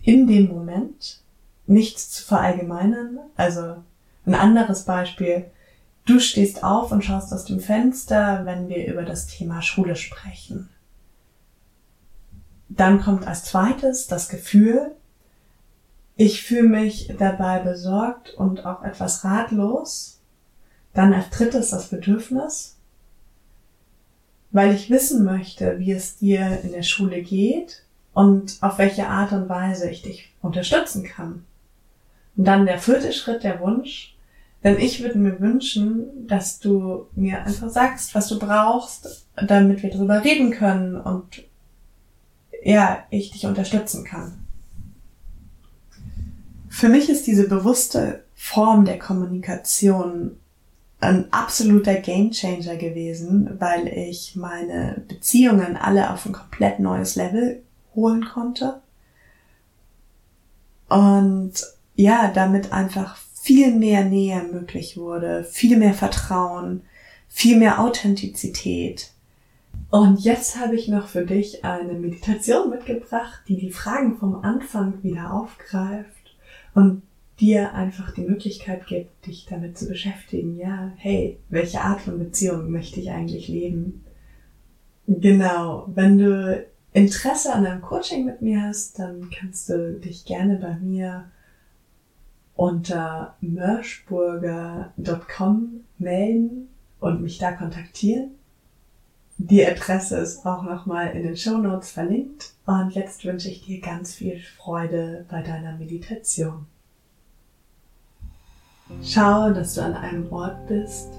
in 0.03 0.27
dem 0.27 0.47
Moment, 0.47 1.21
nichts 1.67 2.09
zu 2.09 2.23
verallgemeinern. 2.25 3.19
Also 3.35 3.75
ein 4.25 4.35
anderes 4.35 4.83
Beispiel, 4.83 5.45
du 6.05 6.19
stehst 6.19 6.63
auf 6.63 6.91
und 6.91 7.03
schaust 7.03 7.33
aus 7.33 7.45
dem 7.45 7.59
Fenster, 7.59 8.45
wenn 8.45 8.69
wir 8.69 8.87
über 8.87 9.03
das 9.03 9.27
Thema 9.27 9.61
Schule 9.61 9.95
sprechen. 9.95 10.69
Dann 12.69 13.01
kommt 13.01 13.27
als 13.27 13.43
zweites 13.43 14.07
das 14.07 14.29
Gefühl, 14.29 14.95
ich 16.15 16.43
fühle 16.43 16.69
mich 16.69 17.13
dabei 17.17 17.59
besorgt 17.59 18.33
und 18.35 18.65
auch 18.65 18.83
etwas 18.83 19.23
ratlos. 19.23 20.19
Dann 20.93 21.13
als 21.13 21.29
drittes 21.29 21.69
das 21.71 21.87
Bedürfnis, 21.87 22.77
weil 24.51 24.75
ich 24.75 24.89
wissen 24.89 25.23
möchte, 25.23 25.79
wie 25.79 25.91
es 25.91 26.17
dir 26.17 26.59
in 26.63 26.73
der 26.73 26.83
Schule 26.83 27.21
geht 27.21 27.83
und 28.13 28.57
auf 28.61 28.77
welche 28.77 29.07
Art 29.07 29.31
und 29.31 29.49
Weise 29.49 29.89
ich 29.89 30.01
dich 30.01 30.33
unterstützen 30.41 31.03
kann. 31.03 31.45
Und 32.35 32.45
dann 32.45 32.65
der 32.65 32.79
vierte 32.79 33.11
Schritt, 33.13 33.43
der 33.43 33.59
Wunsch, 33.59 34.15
denn 34.63 34.77
ich 34.77 35.01
würde 35.01 35.17
mir 35.17 35.39
wünschen, 35.39 36.27
dass 36.27 36.59
du 36.59 37.07
mir 37.15 37.43
einfach 37.43 37.69
sagst, 37.69 38.13
was 38.13 38.27
du 38.27 38.37
brauchst, 38.37 39.25
damit 39.35 39.81
wir 39.81 39.89
darüber 39.89 40.23
reden 40.23 40.51
können 40.51 40.95
und 40.95 41.43
ja, 42.63 43.03
ich 43.09 43.31
dich 43.31 43.47
unterstützen 43.47 44.03
kann. 44.03 44.45
Für 46.69 46.89
mich 46.89 47.09
ist 47.09 47.25
diese 47.27 47.49
bewusste 47.49 48.23
Form 48.35 48.85
der 48.85 48.99
Kommunikation 48.99 50.37
ein 50.99 51.33
absoluter 51.33 51.95
Gamechanger 51.95 52.75
gewesen, 52.75 53.59
weil 53.59 53.87
ich 53.87 54.35
meine 54.35 55.03
Beziehungen 55.07 55.75
alle 55.75 56.11
auf 56.11 56.27
ein 56.27 56.31
komplett 56.31 56.79
neues 56.79 57.15
Level 57.15 57.63
holen 57.95 58.25
konnte. 58.25 58.81
Und 60.87 61.53
ja, 61.95 62.31
damit 62.33 62.71
einfach 62.71 63.17
viel 63.33 63.73
mehr 63.73 64.05
Nähe 64.05 64.43
möglich 64.43 64.97
wurde, 64.97 65.43
viel 65.43 65.77
mehr 65.77 65.93
Vertrauen, 65.93 66.83
viel 67.27 67.57
mehr 67.57 67.79
Authentizität. 67.79 69.11
Und 69.89 70.21
jetzt 70.21 70.59
habe 70.59 70.75
ich 70.75 70.87
noch 70.87 71.07
für 71.07 71.25
dich 71.25 71.65
eine 71.65 71.93
Meditation 71.93 72.69
mitgebracht, 72.69 73.41
die 73.47 73.57
die 73.57 73.71
Fragen 73.71 74.17
vom 74.17 74.35
Anfang 74.35 75.03
wieder 75.03 75.33
aufgreift 75.33 76.35
und 76.73 77.01
dir 77.39 77.73
einfach 77.73 78.13
die 78.13 78.21
Möglichkeit 78.21 78.85
gibt, 78.85 79.25
dich 79.25 79.47
damit 79.49 79.77
zu 79.77 79.87
beschäftigen. 79.87 80.55
Ja, 80.55 80.93
hey, 80.97 81.39
welche 81.49 81.81
Art 81.81 82.01
von 82.01 82.19
Beziehung 82.19 82.71
möchte 82.71 82.99
ich 82.99 83.09
eigentlich 83.09 83.47
leben? 83.47 84.05
Genau, 85.07 85.87
wenn 85.93 86.17
du 86.19 86.65
Interesse 86.93 87.53
an 87.53 87.65
einem 87.65 87.81
Coaching 87.81 88.25
mit 88.25 88.41
mir 88.41 88.61
hast, 88.61 88.99
dann 88.99 89.29
kannst 89.29 89.67
du 89.69 89.99
dich 89.99 90.25
gerne 90.25 90.57
bei 90.57 90.75
mir 90.75 91.25
unter 92.55 93.35
mörschburger.com 93.41 95.81
melden 95.97 96.69
und 96.99 97.21
mich 97.21 97.37
da 97.37 97.51
kontaktieren. 97.51 98.31
Die 99.37 99.65
Adresse 99.65 100.17
ist 100.17 100.45
auch 100.45 100.61
nochmal 100.61 101.15
in 101.15 101.23
den 101.23 101.35
Show 101.35 101.57
Notes 101.57 101.89
verlinkt. 101.89 102.53
Und 102.67 102.91
jetzt 102.91 103.25
wünsche 103.25 103.49
ich 103.49 103.65
dir 103.65 103.81
ganz 103.81 104.13
viel 104.13 104.39
Freude 104.39 105.25
bei 105.29 105.41
deiner 105.41 105.75
Meditation. 105.77 106.67
Schau, 109.01 109.51
dass 109.51 109.73
du 109.73 109.81
an 109.81 109.95
einem 109.95 110.31
Ort 110.31 110.67
bist, 110.67 111.09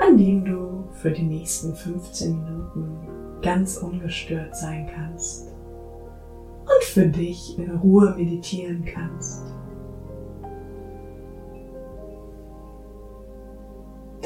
an 0.00 0.16
dem 0.16 0.44
du 0.44 0.88
für 0.94 1.10
die 1.10 1.22
nächsten 1.22 1.74
15 1.74 2.42
Minuten 2.42 3.42
ganz 3.42 3.76
ungestört 3.76 4.56
sein 4.56 4.90
kannst 4.94 5.48
und 5.48 6.84
für 6.84 7.08
dich 7.08 7.58
in 7.58 7.76
Ruhe 7.76 8.14
meditieren 8.16 8.86
kannst. 8.86 9.42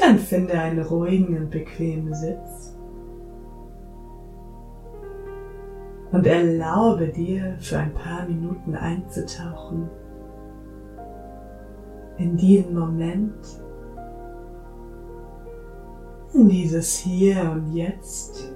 Dann 0.05 0.19
finde 0.19 0.53
einen 0.53 0.85
ruhigen 0.85 1.35
und 1.35 1.49
bequemen 1.49 2.13
Sitz 2.13 2.77
und 6.11 6.27
erlaube 6.27 7.07
dir 7.07 7.55
für 7.57 7.79
ein 7.79 7.91
paar 7.91 8.27
Minuten 8.27 8.75
einzutauchen 8.75 9.89
in 12.19 12.37
diesen 12.37 12.77
Moment, 12.77 13.33
in 16.35 16.49
dieses 16.49 16.97
Hier 16.97 17.41
und 17.51 17.73
Jetzt. 17.73 18.53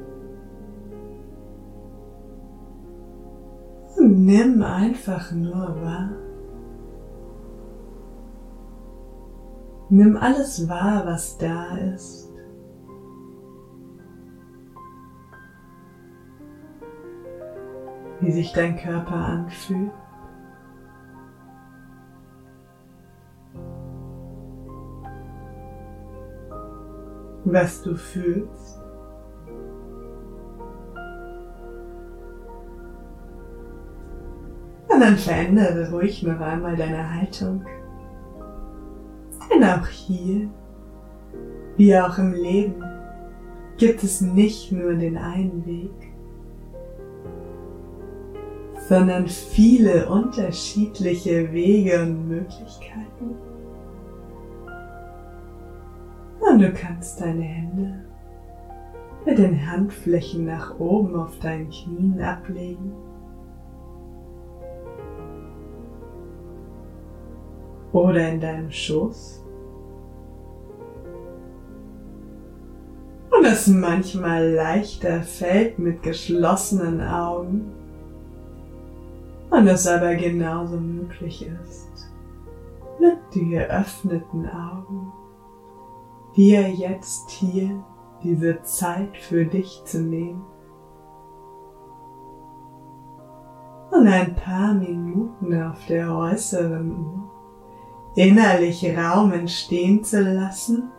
Und 3.97 4.23
nimm 4.23 4.61
einfach 4.61 5.31
nur 5.31 5.81
wahr. 5.81 6.11
Nimm 9.91 10.17
alles 10.17 10.69
wahr, 10.69 11.03
was 11.05 11.35
da 11.39 11.75
ist. 11.95 12.31
Wie 18.19 18.31
sich 18.31 18.53
dein 18.53 18.77
Körper 18.77 19.15
anfühlt. 19.15 19.91
Was 27.45 27.81
du 27.81 27.95
fühlst. 27.95 28.79
Und 34.87 34.99
dann 34.99 35.17
verändere 35.17 35.89
ruhig 35.89 36.21
noch 36.21 36.39
einmal 36.39 36.75
deine 36.75 37.15
Haltung. 37.15 37.65
Denn 39.59 39.67
auch 39.67 39.87
hier, 39.87 40.47
wie 41.75 41.97
auch 41.97 42.17
im 42.17 42.31
Leben, 42.31 42.81
gibt 43.77 44.03
es 44.03 44.21
nicht 44.21 44.71
nur 44.71 44.93
den 44.93 45.17
einen 45.17 45.65
Weg, 45.65 46.13
sondern 48.87 49.27
viele 49.27 50.07
unterschiedliche 50.07 51.51
Wege 51.51 52.01
und 52.03 52.29
Möglichkeiten. 52.29 53.35
Und 56.39 56.59
du 56.61 56.71
kannst 56.71 57.19
deine 57.19 57.41
Hände 57.41 58.05
mit 59.25 59.39
den 59.39 59.69
Handflächen 59.69 60.45
nach 60.45 60.79
oben 60.79 61.17
auf 61.17 61.37
deinen 61.39 61.69
Knien 61.69 62.21
ablegen 62.21 62.93
oder 67.91 68.29
in 68.29 68.39
deinem 68.39 68.71
Schoß. 68.71 69.43
Und 73.39 73.45
es 73.45 73.67
manchmal 73.67 74.51
leichter 74.51 75.21
fällt 75.21 75.79
mit 75.79 76.03
geschlossenen 76.03 76.99
Augen. 76.99 77.71
Und 79.49 79.65
es 79.65 79.87
aber 79.87 80.15
genauso 80.15 80.75
möglich 80.75 81.47
ist, 81.47 82.09
mit 82.99 83.17
geöffneten 83.31 84.45
Augen. 84.49 85.13
Dir 86.35 86.69
jetzt 86.69 87.29
hier 87.29 87.81
diese 88.23 88.61
Zeit 88.63 89.15
für 89.15 89.45
dich 89.45 89.83
zu 89.85 90.01
nehmen. 90.01 90.43
Und 93.91 94.05
ein 94.05 94.35
paar 94.35 94.73
Minuten 94.73 95.61
auf 95.63 95.77
der 95.87 96.13
äußeren 96.13 96.91
Uhr 96.91 97.31
innerlich 98.15 98.85
Raum 98.97 99.31
entstehen 99.31 100.03
zu 100.03 100.21
lassen 100.21 100.91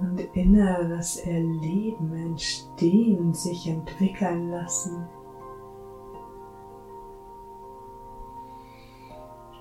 und 0.00 0.18
inneres 0.34 1.16
Erleben 1.16 2.12
entstehen, 2.14 3.32
sich 3.32 3.68
entwickeln 3.68 4.50
lassen. 4.50 5.06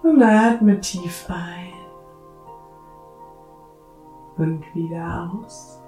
Und 0.01 0.21
atme 0.21 0.81
tief 0.81 1.25
ein 1.29 1.73
und 4.37 4.63
wieder 4.75 5.31
aus. 5.31 5.79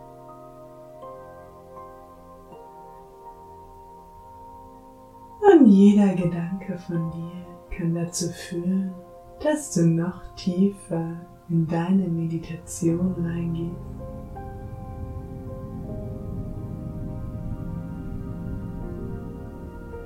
Und 5.41 5.67
jeder 5.67 6.15
Gedanke 6.15 6.77
von 6.77 7.11
dir 7.11 7.77
kann 7.77 7.93
dazu 7.93 8.29
führen, 8.29 8.93
dass 9.43 9.73
du 9.73 9.85
noch 9.85 10.21
tiefer 10.35 11.17
in 11.49 11.67
deine 11.67 12.07
Meditation 12.07 13.13
reingehst. 13.19 14.04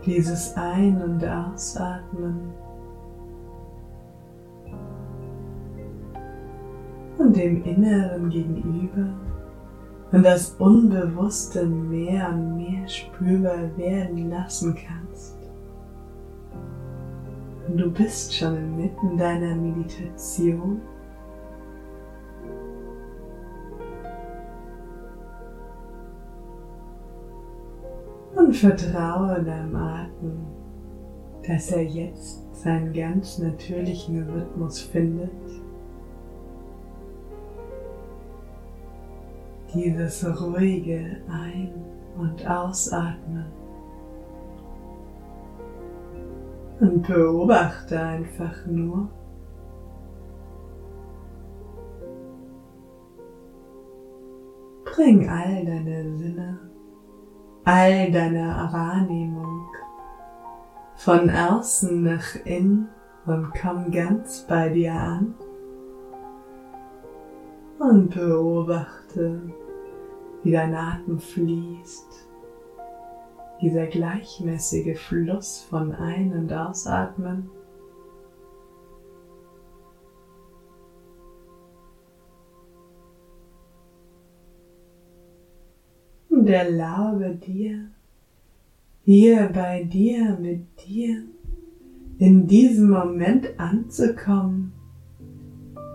Dieses 0.06 0.56
Ein- 0.56 1.02
und 1.02 1.26
Ausatmen 1.26 2.54
und 7.18 7.36
dem 7.36 7.64
Inneren 7.64 8.30
gegenüber 8.30 9.14
und 10.12 10.24
das 10.24 10.56
Unbewusste 10.58 11.66
mehr 11.66 12.30
und 12.30 12.58
mehr 12.58 12.88
spürbar 12.88 13.78
werden 13.78 14.30
lassen 14.30 14.76
kannst. 14.76 15.38
Und 17.68 17.78
du 17.78 17.92
bist 17.92 18.36
schon 18.36 18.56
inmitten 18.56 19.18
deiner 19.18 19.54
Meditation. 19.56 20.82
Vertraue 28.60 29.44
deinem 29.44 29.76
Atem, 29.76 30.46
dass 31.48 31.72
er 31.72 31.84
jetzt 31.84 32.44
seinen 32.56 32.94
ganz 32.94 33.40
natürlichen 33.40 34.30
Rhythmus 34.30 34.80
findet. 34.80 35.32
Dieses 39.74 40.26
ruhige 40.42 41.18
Ein- 41.30 41.74
und 42.18 42.48
Ausatmen. 42.50 43.46
und 46.80 47.06
beobachte 47.06 48.00
einfach 48.00 48.66
nur. 48.66 49.10
Bring 54.86 55.30
all 55.30 55.66
deine 55.66 56.18
Sinne, 56.18 56.69
all 57.70 58.10
deine 58.12 58.68
Wahrnehmung 58.72 59.68
von 60.96 61.30
außen 61.30 62.02
nach 62.02 62.36
innen 62.44 62.90
und 63.28 63.52
komm 63.62 63.92
ganz 63.92 64.44
bei 64.48 64.70
dir 64.70 64.94
an. 64.94 65.36
Und 67.78 68.10
beobachte, 68.10 69.54
wie 70.42 70.52
dein 70.52 70.74
Atem 70.74 71.20
fließt. 71.20 72.28
Dieser 73.62 73.86
gleichmäßige 73.86 75.00
Fluss 75.00 75.62
von 75.70 75.94
Ein- 75.94 76.34
und 76.34 76.52
Ausatmen. 76.52 77.52
Erlaube 86.50 87.36
dir, 87.36 87.90
hier 89.04 89.52
bei 89.54 89.84
dir, 89.84 90.36
mit 90.42 90.66
dir, 90.88 91.22
in 92.18 92.48
diesem 92.48 92.90
Moment 92.90 93.60
anzukommen, 93.60 94.74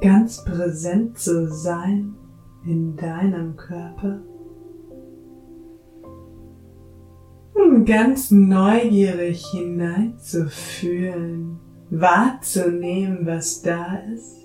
ganz 0.00 0.44
präsent 0.44 1.18
zu 1.18 1.50
sein 1.50 2.14
in 2.64 2.94
deinem 2.96 3.56
Körper. 3.56 4.20
Und 7.54 7.84
ganz 7.84 8.30
neugierig 8.30 9.44
hineinzufühlen, 9.46 11.58
wahrzunehmen, 11.90 13.26
was 13.26 13.60
da 13.62 13.96
ist. 14.14 14.43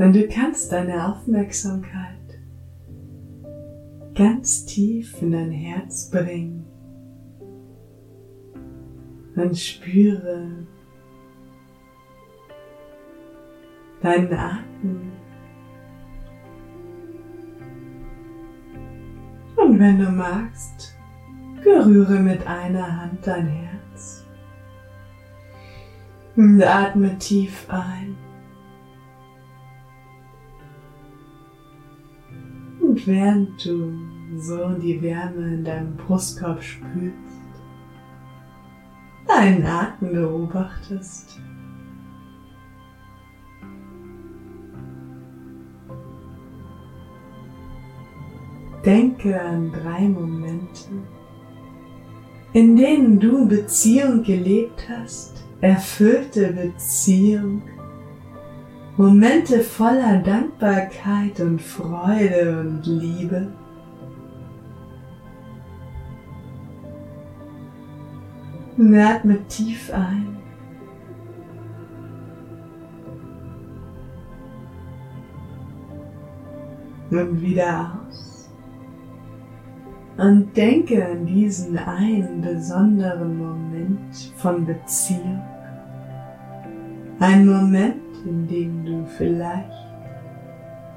Und 0.00 0.14
du 0.14 0.26
kannst 0.28 0.72
deine 0.72 1.08
Aufmerksamkeit 1.08 2.16
ganz 4.14 4.64
tief 4.64 5.20
in 5.20 5.32
dein 5.32 5.50
Herz 5.50 6.08
bringen 6.10 6.64
und 9.36 9.58
spüre 9.58 10.66
deinen 14.00 14.32
Atem. 14.32 15.12
Und 19.56 19.78
wenn 19.78 19.98
du 19.98 20.10
magst, 20.10 20.96
berühre 21.62 22.20
mit 22.20 22.46
einer 22.46 23.02
Hand 23.02 23.26
dein 23.26 23.48
Herz 23.48 24.24
und 26.36 26.62
atme 26.62 27.18
tief 27.18 27.66
ein. 27.68 28.29
Und 32.90 33.06
während 33.06 33.64
du 33.64 33.92
so 34.36 34.70
die 34.70 35.00
Wärme 35.00 35.54
in 35.54 35.64
deinem 35.64 35.96
Brustkorb 35.96 36.60
spürst, 36.60 37.14
deinen 39.28 39.64
Atem 39.64 40.12
beobachtest, 40.12 41.38
denke 48.84 49.40
an 49.40 49.70
drei 49.70 50.08
Momente, 50.08 50.88
in 52.54 52.74
denen 52.74 53.20
du 53.20 53.46
Beziehung 53.46 54.24
gelebt 54.24 54.88
hast, 54.88 55.44
erfüllte 55.60 56.52
Beziehung 56.52 57.62
Momente 59.00 59.60
voller 59.60 60.18
Dankbarkeit 60.18 61.40
und 61.40 61.62
Freude 61.62 62.60
und 62.60 62.84
Liebe. 62.84 63.50
Und 68.76 68.94
atme 68.94 69.38
tief 69.48 69.90
ein. 69.90 70.36
Und 77.10 77.40
wieder 77.40 78.02
aus. 78.06 78.50
Und 80.18 80.54
denke 80.54 81.06
an 81.06 81.24
diesen 81.24 81.78
einen 81.78 82.42
besonderen 82.42 83.38
Moment 83.38 84.14
von 84.36 84.66
Beziehung. 84.66 85.40
Ein 87.18 87.46
Moment, 87.46 88.09
in 88.24 88.46
dem 88.46 88.84
du 88.84 89.06
vielleicht 89.06 89.70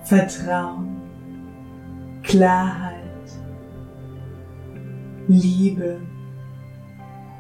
Vertrauen, 0.03 1.01
Klarheit, 2.23 2.99
Liebe, 5.27 6.01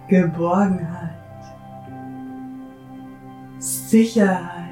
Geborgenheit, 0.07 1.09
Sicherheit, 3.59 4.69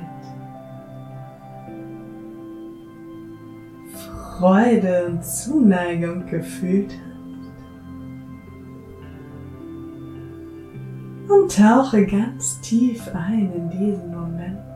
Freude 4.37 5.07
und 5.07 5.25
Zuneigung 5.25 6.25
gefühlt 6.25 6.93
hast. 6.93 7.11
Und 11.29 11.55
tauche 11.55 12.05
ganz 12.05 12.59
tief 12.61 13.07
ein 13.13 13.51
in 13.53 13.69
diesen 13.69 14.11
Moment. 14.11 14.70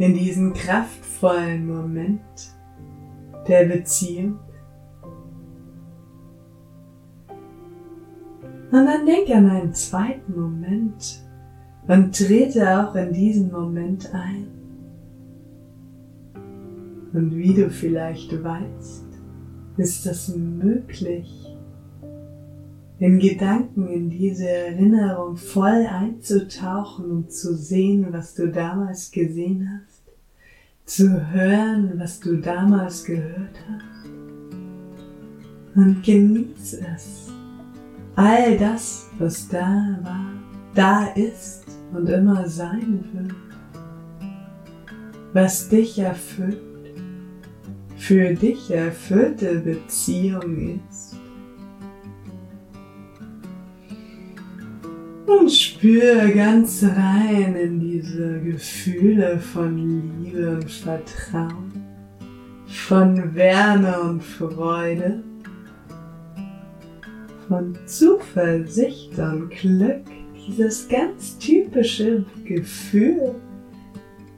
In 0.00 0.14
diesen 0.14 0.54
kraftvollen 0.54 1.66
Moment 1.66 2.22
der 3.46 3.66
Beziehung. 3.66 4.38
Und 8.72 8.86
dann 8.86 9.04
denk 9.04 9.28
an 9.28 9.50
einen 9.50 9.74
zweiten 9.74 10.40
Moment 10.40 11.22
und 11.86 12.16
trete 12.16 12.80
auch 12.80 12.94
in 12.94 13.12
diesen 13.12 13.52
Moment 13.52 14.08
ein. 14.14 14.46
Und 17.12 17.36
wie 17.36 17.52
du 17.52 17.68
vielleicht 17.68 18.32
weißt, 18.42 19.04
ist 19.76 20.06
das 20.06 20.34
möglich, 20.34 21.50
in 23.00 23.18
Gedanken 23.18 23.88
in 23.88 24.10
diese 24.10 24.48
Erinnerung 24.48 25.36
voll 25.36 25.86
einzutauchen 25.86 27.10
und 27.10 27.32
zu 27.32 27.54
sehen, 27.54 28.08
was 28.10 28.34
du 28.34 28.48
damals 28.48 29.10
gesehen 29.10 29.68
hast, 29.68 29.89
zu 30.90 31.30
hören, 31.30 31.92
was 31.98 32.18
du 32.18 32.36
damals 32.38 33.04
gehört 33.04 33.56
hast. 33.68 34.08
Und 35.76 36.02
genieß 36.02 36.78
es. 36.94 37.28
All 38.16 38.58
das, 38.58 39.08
was 39.18 39.46
da 39.48 39.98
war, 40.02 40.32
da 40.74 41.06
ist 41.14 41.64
und 41.92 42.08
immer 42.08 42.48
sein 42.48 43.04
wird, 43.12 43.34
was 45.32 45.68
dich 45.68 45.96
erfüllt, 46.00 46.58
für 47.96 48.34
dich 48.34 48.72
erfüllte 48.72 49.60
Beziehung 49.60 50.80
ist 50.88 50.89
Und 55.38 55.52
spüre 55.52 56.32
ganz 56.34 56.82
rein 56.82 57.54
in 57.54 57.78
diese 57.78 58.40
Gefühle 58.40 59.38
von 59.38 59.76
Liebe 60.24 60.56
und 60.56 60.68
Vertrauen, 60.68 61.72
von 62.66 63.34
Wärme 63.36 64.00
und 64.00 64.24
Freude, 64.24 65.22
von 67.46 67.78
Zuversicht 67.86 69.16
und 69.18 69.50
Glück, 69.50 70.02
dieses 70.48 70.88
ganz 70.88 71.38
typische 71.38 72.24
Gefühl, 72.44 73.36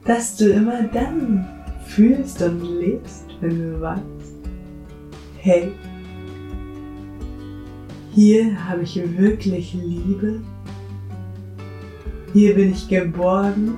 das 0.05 0.37
du 0.37 0.53
immer 0.53 0.83
dann 0.83 1.49
fühlst 1.87 2.43
und 2.43 2.61
lebst, 2.81 3.27
wenn 3.41 3.59
du 3.59 3.81
weißt, 3.81 4.03
hey, 5.39 5.73
hier 8.15 8.69
habe 8.69 8.83
ich 8.83 8.97
wirklich 9.19 9.73
Liebe 9.73 10.43
hier 12.33 12.55
bin 12.55 12.73
ich 12.73 12.89
geborgen, 12.89 13.77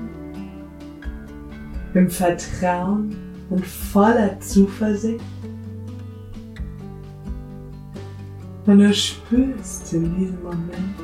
im 1.95 2.11
Vertrauen 2.11 3.17
und 3.51 3.65
voller 3.65 4.39
Zuversicht. 4.41 5.25
Und 8.67 8.79
du 8.79 8.95
spürst 8.95 9.93
in 9.93 10.17
diesem 10.17 10.43
Moment, 10.43 10.95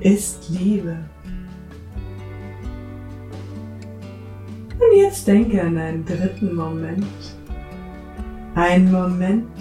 ist 0.00 0.50
Liebe. 0.50 0.96
Und 4.74 4.96
jetzt 4.96 5.26
denke 5.28 5.62
an 5.62 5.78
einen 5.78 6.04
dritten 6.04 6.54
Moment. 6.54 7.04
Einen 8.54 8.90
Moment, 8.90 9.52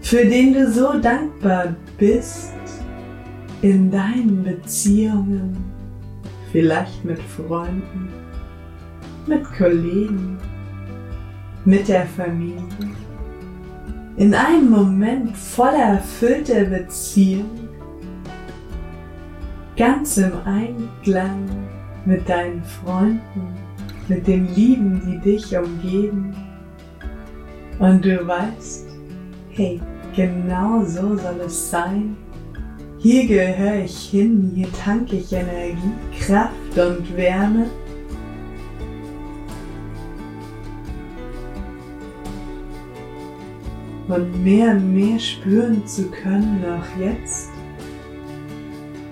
für 0.00 0.24
den 0.24 0.54
du 0.54 0.70
so 0.70 0.98
dankbar 1.00 1.74
bist 1.98 2.52
in 3.62 3.90
deinen 3.90 4.44
Beziehungen, 4.44 5.56
vielleicht 6.52 7.04
mit 7.04 7.18
Freunden, 7.18 8.08
mit 9.26 9.44
Kollegen, 9.44 10.38
mit 11.64 11.88
der 11.88 12.06
Familie, 12.06 12.62
in 14.16 14.34
einem 14.34 14.70
Moment 14.70 15.36
voller 15.36 15.96
erfüllter 15.96 16.64
Beziehung, 16.64 17.68
ganz 19.76 20.16
im 20.16 20.32
Einklang 20.44 21.46
mit 22.04 22.28
deinen 22.28 22.62
Freunden, 22.64 23.54
mit 24.08 24.26
den 24.26 24.52
Lieben, 24.54 25.02
die 25.06 25.18
dich 25.18 25.56
umgeben. 25.56 26.34
Und 27.78 28.04
du 28.04 28.26
weißt, 28.26 28.88
hey, 29.50 29.80
genau 30.16 30.82
so 30.84 31.16
soll 31.16 31.40
es 31.44 31.70
sein. 31.70 32.16
Hier 33.00 33.28
gehöre 33.28 33.84
ich 33.84 34.10
hin, 34.10 34.50
hier 34.56 34.72
tanke 34.72 35.16
ich 35.16 35.32
Energie, 35.32 35.76
Kraft 36.18 36.76
und 36.76 37.16
Wärme. 37.16 37.66
Und 44.08 44.42
mehr 44.42 44.72
und 44.72 44.94
mehr 44.94 45.18
spüren 45.18 45.86
zu 45.86 46.10
können, 46.10 46.64
auch 46.64 47.00
jetzt, 47.00 47.50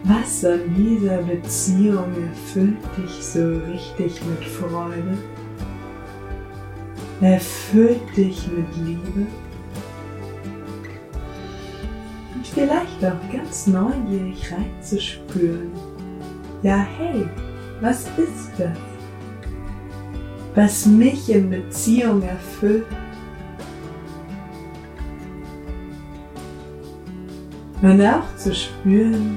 was 0.02 0.44
an 0.44 0.60
dieser 0.76 1.18
Beziehung 1.18 2.12
erfüllt 2.28 2.78
dich 2.96 3.24
so 3.24 3.58
richtig 3.70 4.20
mit 4.24 4.44
Freude? 4.48 5.16
Erfüllt 7.20 8.16
dich 8.16 8.48
mit 8.48 8.66
Liebe? 8.84 9.26
Vielleicht 12.56 13.04
auch 13.04 13.32
ganz 13.32 13.66
neugierig 13.66 14.50
reinzuspüren. 14.50 15.70
Ja, 16.62 16.86
hey, 16.96 17.28
was 17.82 18.06
ist 18.16 18.50
das? 18.56 18.78
Was 20.54 20.86
mich 20.86 21.28
in 21.28 21.50
Beziehung 21.50 22.22
erfüllt? 22.22 22.86
Und 27.82 28.00
auch 28.00 28.36
zu 28.36 28.54
spüren, 28.54 29.36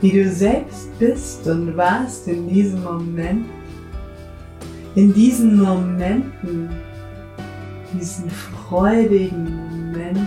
wie 0.00 0.10
du 0.10 0.28
selbst 0.28 0.98
bist 0.98 1.46
und 1.46 1.76
warst 1.76 2.26
in 2.26 2.48
diesem 2.48 2.82
Moment, 2.82 3.46
in 4.96 5.14
diesen 5.14 5.62
Momenten, 5.62 6.68
diesen 7.94 8.28
freudigen 8.28 9.44
Momenten, 9.44 10.26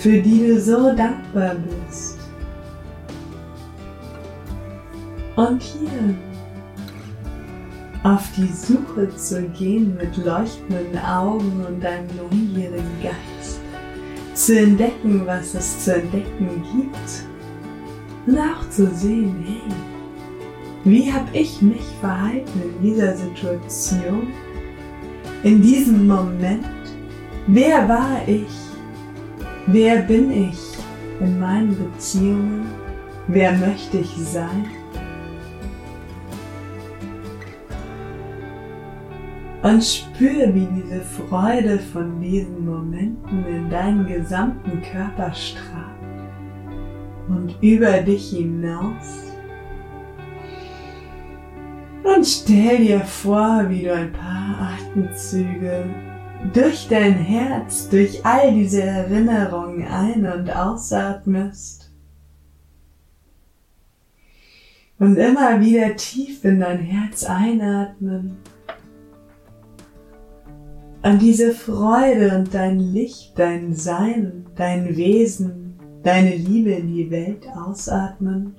für 0.00 0.18
die 0.18 0.46
du 0.46 0.58
so 0.58 0.94
dankbar 0.96 1.56
bist. 1.56 2.18
Und 5.36 5.62
hier 5.62 6.14
auf 8.02 8.26
die 8.34 8.50
Suche 8.50 9.14
zu 9.14 9.42
gehen 9.50 9.94
mit 9.98 10.16
leuchtenden 10.16 10.98
Augen 10.98 11.66
und 11.68 11.84
einem 11.84 12.08
neugierigen 12.16 13.02
Geist, 13.02 13.60
zu 14.32 14.58
entdecken, 14.58 15.26
was 15.26 15.54
es 15.54 15.84
zu 15.84 15.96
entdecken 15.96 16.62
gibt 16.72 17.24
und 18.26 18.38
auch 18.38 18.70
zu 18.70 18.86
sehen, 18.94 19.44
hey, 19.44 19.74
wie 20.84 21.12
habe 21.12 21.28
ich 21.34 21.60
mich 21.60 21.84
verhalten 22.00 22.62
in 22.62 22.82
dieser 22.82 23.14
Situation, 23.14 24.28
in 25.42 25.60
diesem 25.60 26.06
Moment? 26.06 26.64
Wer 27.46 27.86
war 27.86 28.26
ich? 28.26 28.69
Wer 29.66 30.02
bin 30.02 30.30
ich 30.30 30.58
in 31.20 31.38
meinen 31.38 31.76
Beziehungen? 31.76 32.66
Wer 33.28 33.52
möchte 33.52 33.98
ich 33.98 34.16
sein? 34.16 34.66
Und 39.62 39.84
spür, 39.84 40.54
wie 40.54 40.66
diese 40.74 41.02
Freude 41.02 41.78
von 41.78 42.18
diesen 42.20 42.64
Momenten 42.64 43.44
in 43.46 43.68
deinen 43.68 44.06
gesamten 44.06 44.80
Körper 44.80 45.32
strahlt 45.34 45.90
und 47.28 47.54
über 47.60 47.98
dich 48.00 48.30
hinaus. 48.30 49.26
Und 52.02 52.26
stell 52.26 52.78
dir 52.78 53.00
vor, 53.00 53.66
wie 53.68 53.82
du 53.82 53.94
ein 53.94 54.12
paar 54.12 54.72
Atemzüge 54.72 55.84
durch 56.52 56.88
dein 56.88 57.14
Herz, 57.14 57.88
durch 57.88 58.24
all 58.24 58.52
diese 58.52 58.82
Erinnerungen 58.82 59.86
ein- 59.86 60.26
und 60.26 60.50
ausatmest. 60.50 61.90
Und 64.98 65.16
immer 65.16 65.60
wieder 65.60 65.96
tief 65.96 66.44
in 66.44 66.60
dein 66.60 66.78
Herz 66.78 67.24
einatmen. 67.24 68.36
An 71.02 71.18
diese 71.18 71.52
Freude 71.52 72.36
und 72.36 72.52
dein 72.52 72.78
Licht, 72.78 73.38
dein 73.38 73.74
Sein, 73.74 74.46
dein 74.56 74.96
Wesen 74.96 75.60
deine 76.02 76.34
Liebe 76.34 76.70
in 76.72 76.94
die 76.94 77.10
Welt 77.10 77.46
ausatmen 77.54 78.54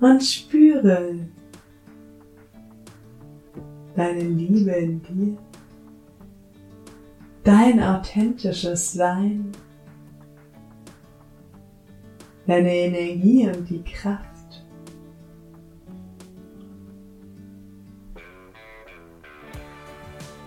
und 0.00 0.22
spüre 0.22 1.28
deine 3.98 4.22
Liebe 4.22 4.70
in 4.70 5.02
dir, 5.02 5.36
dein 7.42 7.82
authentisches 7.82 8.92
Sein, 8.92 9.50
deine 12.46 12.72
Energie 12.72 13.48
und 13.48 13.68
die 13.68 13.82
Kraft. 13.82 14.64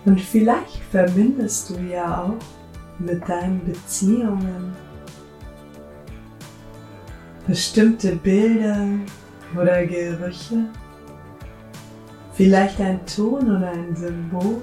Und 0.06 0.18
vielleicht 0.18 0.78
verbindest 0.90 1.70
du 1.70 1.78
ja 1.80 2.24
auch 2.24 2.98
mit 2.98 3.28
deinen 3.28 3.62
Beziehungen 3.66 4.74
bestimmte 7.46 8.16
Bilder 8.16 8.86
oder 9.54 9.84
Gerüche, 9.84 10.70
vielleicht 12.32 12.80
ein 12.80 13.00
Ton 13.06 13.56
oder 13.56 13.70
ein 13.70 13.94
Symbol, 13.94 14.62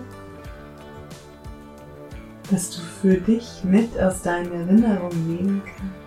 das 2.49 2.71
du 2.71 2.81
für 2.81 3.17
dich 3.17 3.63
mit 3.63 3.99
aus 3.99 4.21
deinen 4.21 4.51
Erinnerungen 4.51 5.27
nehmen 5.27 5.61
kannst. 5.65 5.99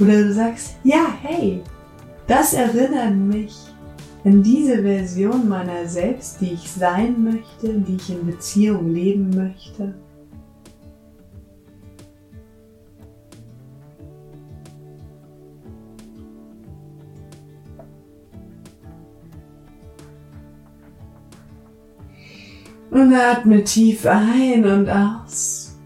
Oder 0.00 0.22
du 0.22 0.32
sagst, 0.32 0.76
ja, 0.84 1.06
hey, 1.22 1.62
das 2.26 2.54
erinnert 2.54 3.14
mich 3.14 3.54
in 4.24 4.42
diese 4.42 4.82
Version 4.82 5.48
meiner 5.48 5.86
selbst, 5.86 6.40
die 6.40 6.52
ich 6.52 6.70
sein 6.70 7.22
möchte, 7.22 7.78
die 7.78 7.96
ich 7.96 8.10
in 8.10 8.26
Beziehung 8.26 8.88
leben 8.90 9.30
möchte. 9.30 9.94
Und 22.90 23.14
atme 23.14 23.62
tief 23.64 24.04
ein 24.06 24.64
und 24.64 24.88
aus. 24.88 25.78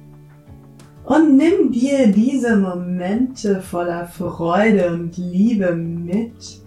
Und 1.04 1.36
nimm 1.36 1.70
dir 1.70 2.06
diese 2.06 2.56
Momente 2.56 3.60
voller 3.60 4.06
Freude 4.06 4.92
und 4.94 5.16
Liebe 5.18 5.74
mit 5.74 6.64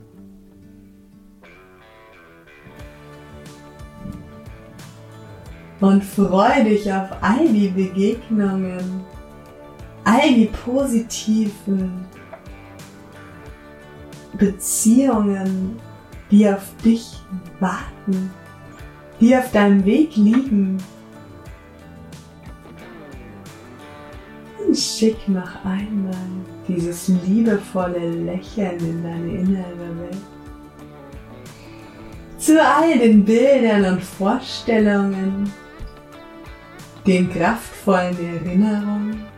und 5.80 6.04
freu 6.04 6.63
dich 6.63 6.91
auf 6.91 7.10
all 7.21 7.47
die 7.47 7.69
Begegnungen, 7.69 9.02
all 10.04 10.34
die 10.34 10.50
positiven 10.65 12.06
Beziehungen, 14.38 15.80
die 16.32 16.50
auf 16.50 16.73
dich 16.84 17.17
warten, 17.60 18.32
die 19.19 19.36
auf 19.36 19.51
deinem 19.51 19.84
Weg 19.86 20.15
liegen. 20.15 20.77
Und 24.65 24.77
schick 24.77 25.27
noch 25.27 25.63
einmal 25.63 26.15
dieses 26.67 27.08
liebevolle 27.08 28.10
Lächeln 28.10 28.80
in 28.80 29.03
deine 29.03 29.32
innere 29.32 29.99
Welt 29.99 30.17
zu 32.47 32.63
all 32.63 32.97
den 32.97 33.25
Bildern 33.25 33.93
und 33.93 34.01
Vorstellungen, 34.03 35.51
den 37.06 37.30
kraftvollen 37.30 38.17
Erinnerungen. 38.17 39.37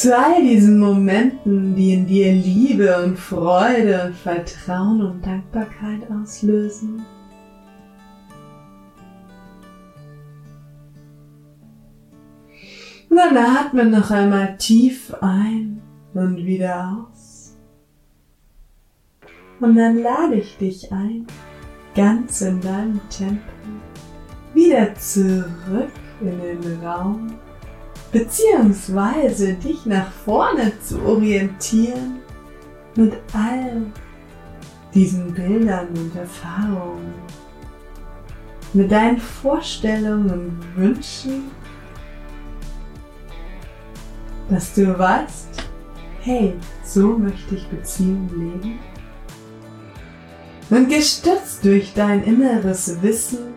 Zu 0.00 0.16
all 0.16 0.42
diesen 0.42 0.78
Momenten, 0.78 1.74
die 1.74 1.92
in 1.92 2.06
dir 2.06 2.32
Liebe 2.32 3.04
und 3.04 3.18
Freude 3.18 4.06
und 4.06 4.16
Vertrauen 4.16 5.02
und 5.02 5.26
Dankbarkeit 5.26 6.10
auslösen. 6.10 7.04
Und 13.10 13.16
dann 13.18 13.36
atme 13.36 13.84
noch 13.84 14.10
einmal 14.10 14.56
tief 14.56 15.12
ein 15.20 15.82
und 16.14 16.46
wieder 16.46 17.06
aus. 17.12 17.58
Und 19.60 19.76
dann 19.76 19.98
lade 19.98 20.36
ich 20.36 20.56
dich 20.56 20.90
ein, 20.90 21.26
ganz 21.94 22.40
in 22.40 22.58
deinem 22.62 23.02
Tempo, 23.10 23.52
wieder 24.54 24.94
zurück 24.94 25.92
in 26.22 26.40
den 26.40 26.82
Raum, 26.82 27.38
beziehungsweise 28.12 29.54
dich 29.54 29.86
nach 29.86 30.10
vorne 30.10 30.72
zu 30.80 31.00
orientieren 31.02 32.20
mit 32.96 33.14
all 33.32 33.82
diesen 34.94 35.32
Bildern 35.32 35.88
und 35.88 36.16
Erfahrungen, 36.16 37.14
mit 38.72 38.90
deinen 38.90 39.18
Vorstellungen 39.18 40.30
und 40.30 40.76
Wünschen, 40.76 41.50
dass 44.48 44.74
du 44.74 44.98
weißt, 44.98 45.48
hey, 46.22 46.54
so 46.84 47.16
möchte 47.16 47.54
ich 47.54 47.68
Beziehungen 47.68 48.28
leben. 48.62 48.78
Und 50.70 50.88
gestützt 50.88 51.64
durch 51.64 51.94
dein 51.94 52.22
inneres 52.24 53.00
Wissen, 53.02 53.54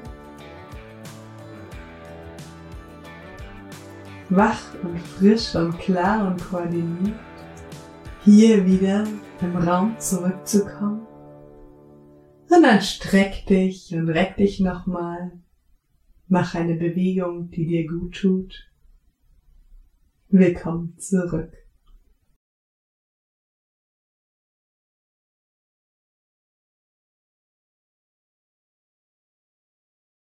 wach 4.36 4.74
und 4.84 5.00
frisch 5.00 5.56
und 5.56 5.78
klar 5.78 6.28
und 6.28 6.44
koordiniert, 6.44 7.16
hier 8.24 8.66
wieder 8.66 9.06
im 9.42 9.56
Raum 9.56 9.96
zurückzukommen. 10.00 11.06
Und 12.50 12.64
dann 12.64 12.82
streck 12.82 13.46
dich 13.48 13.94
und 13.94 14.10
reck 14.10 14.38
dich 14.38 14.60
nochmal. 14.60 15.32
Mach 16.28 16.56
eine 16.56 16.76
Bewegung, 16.76 17.52
die 17.52 17.66
dir 17.66 17.88
gut 17.88 18.16
tut. 18.16 18.70
Willkommen 20.30 20.98
zurück. 20.98 21.63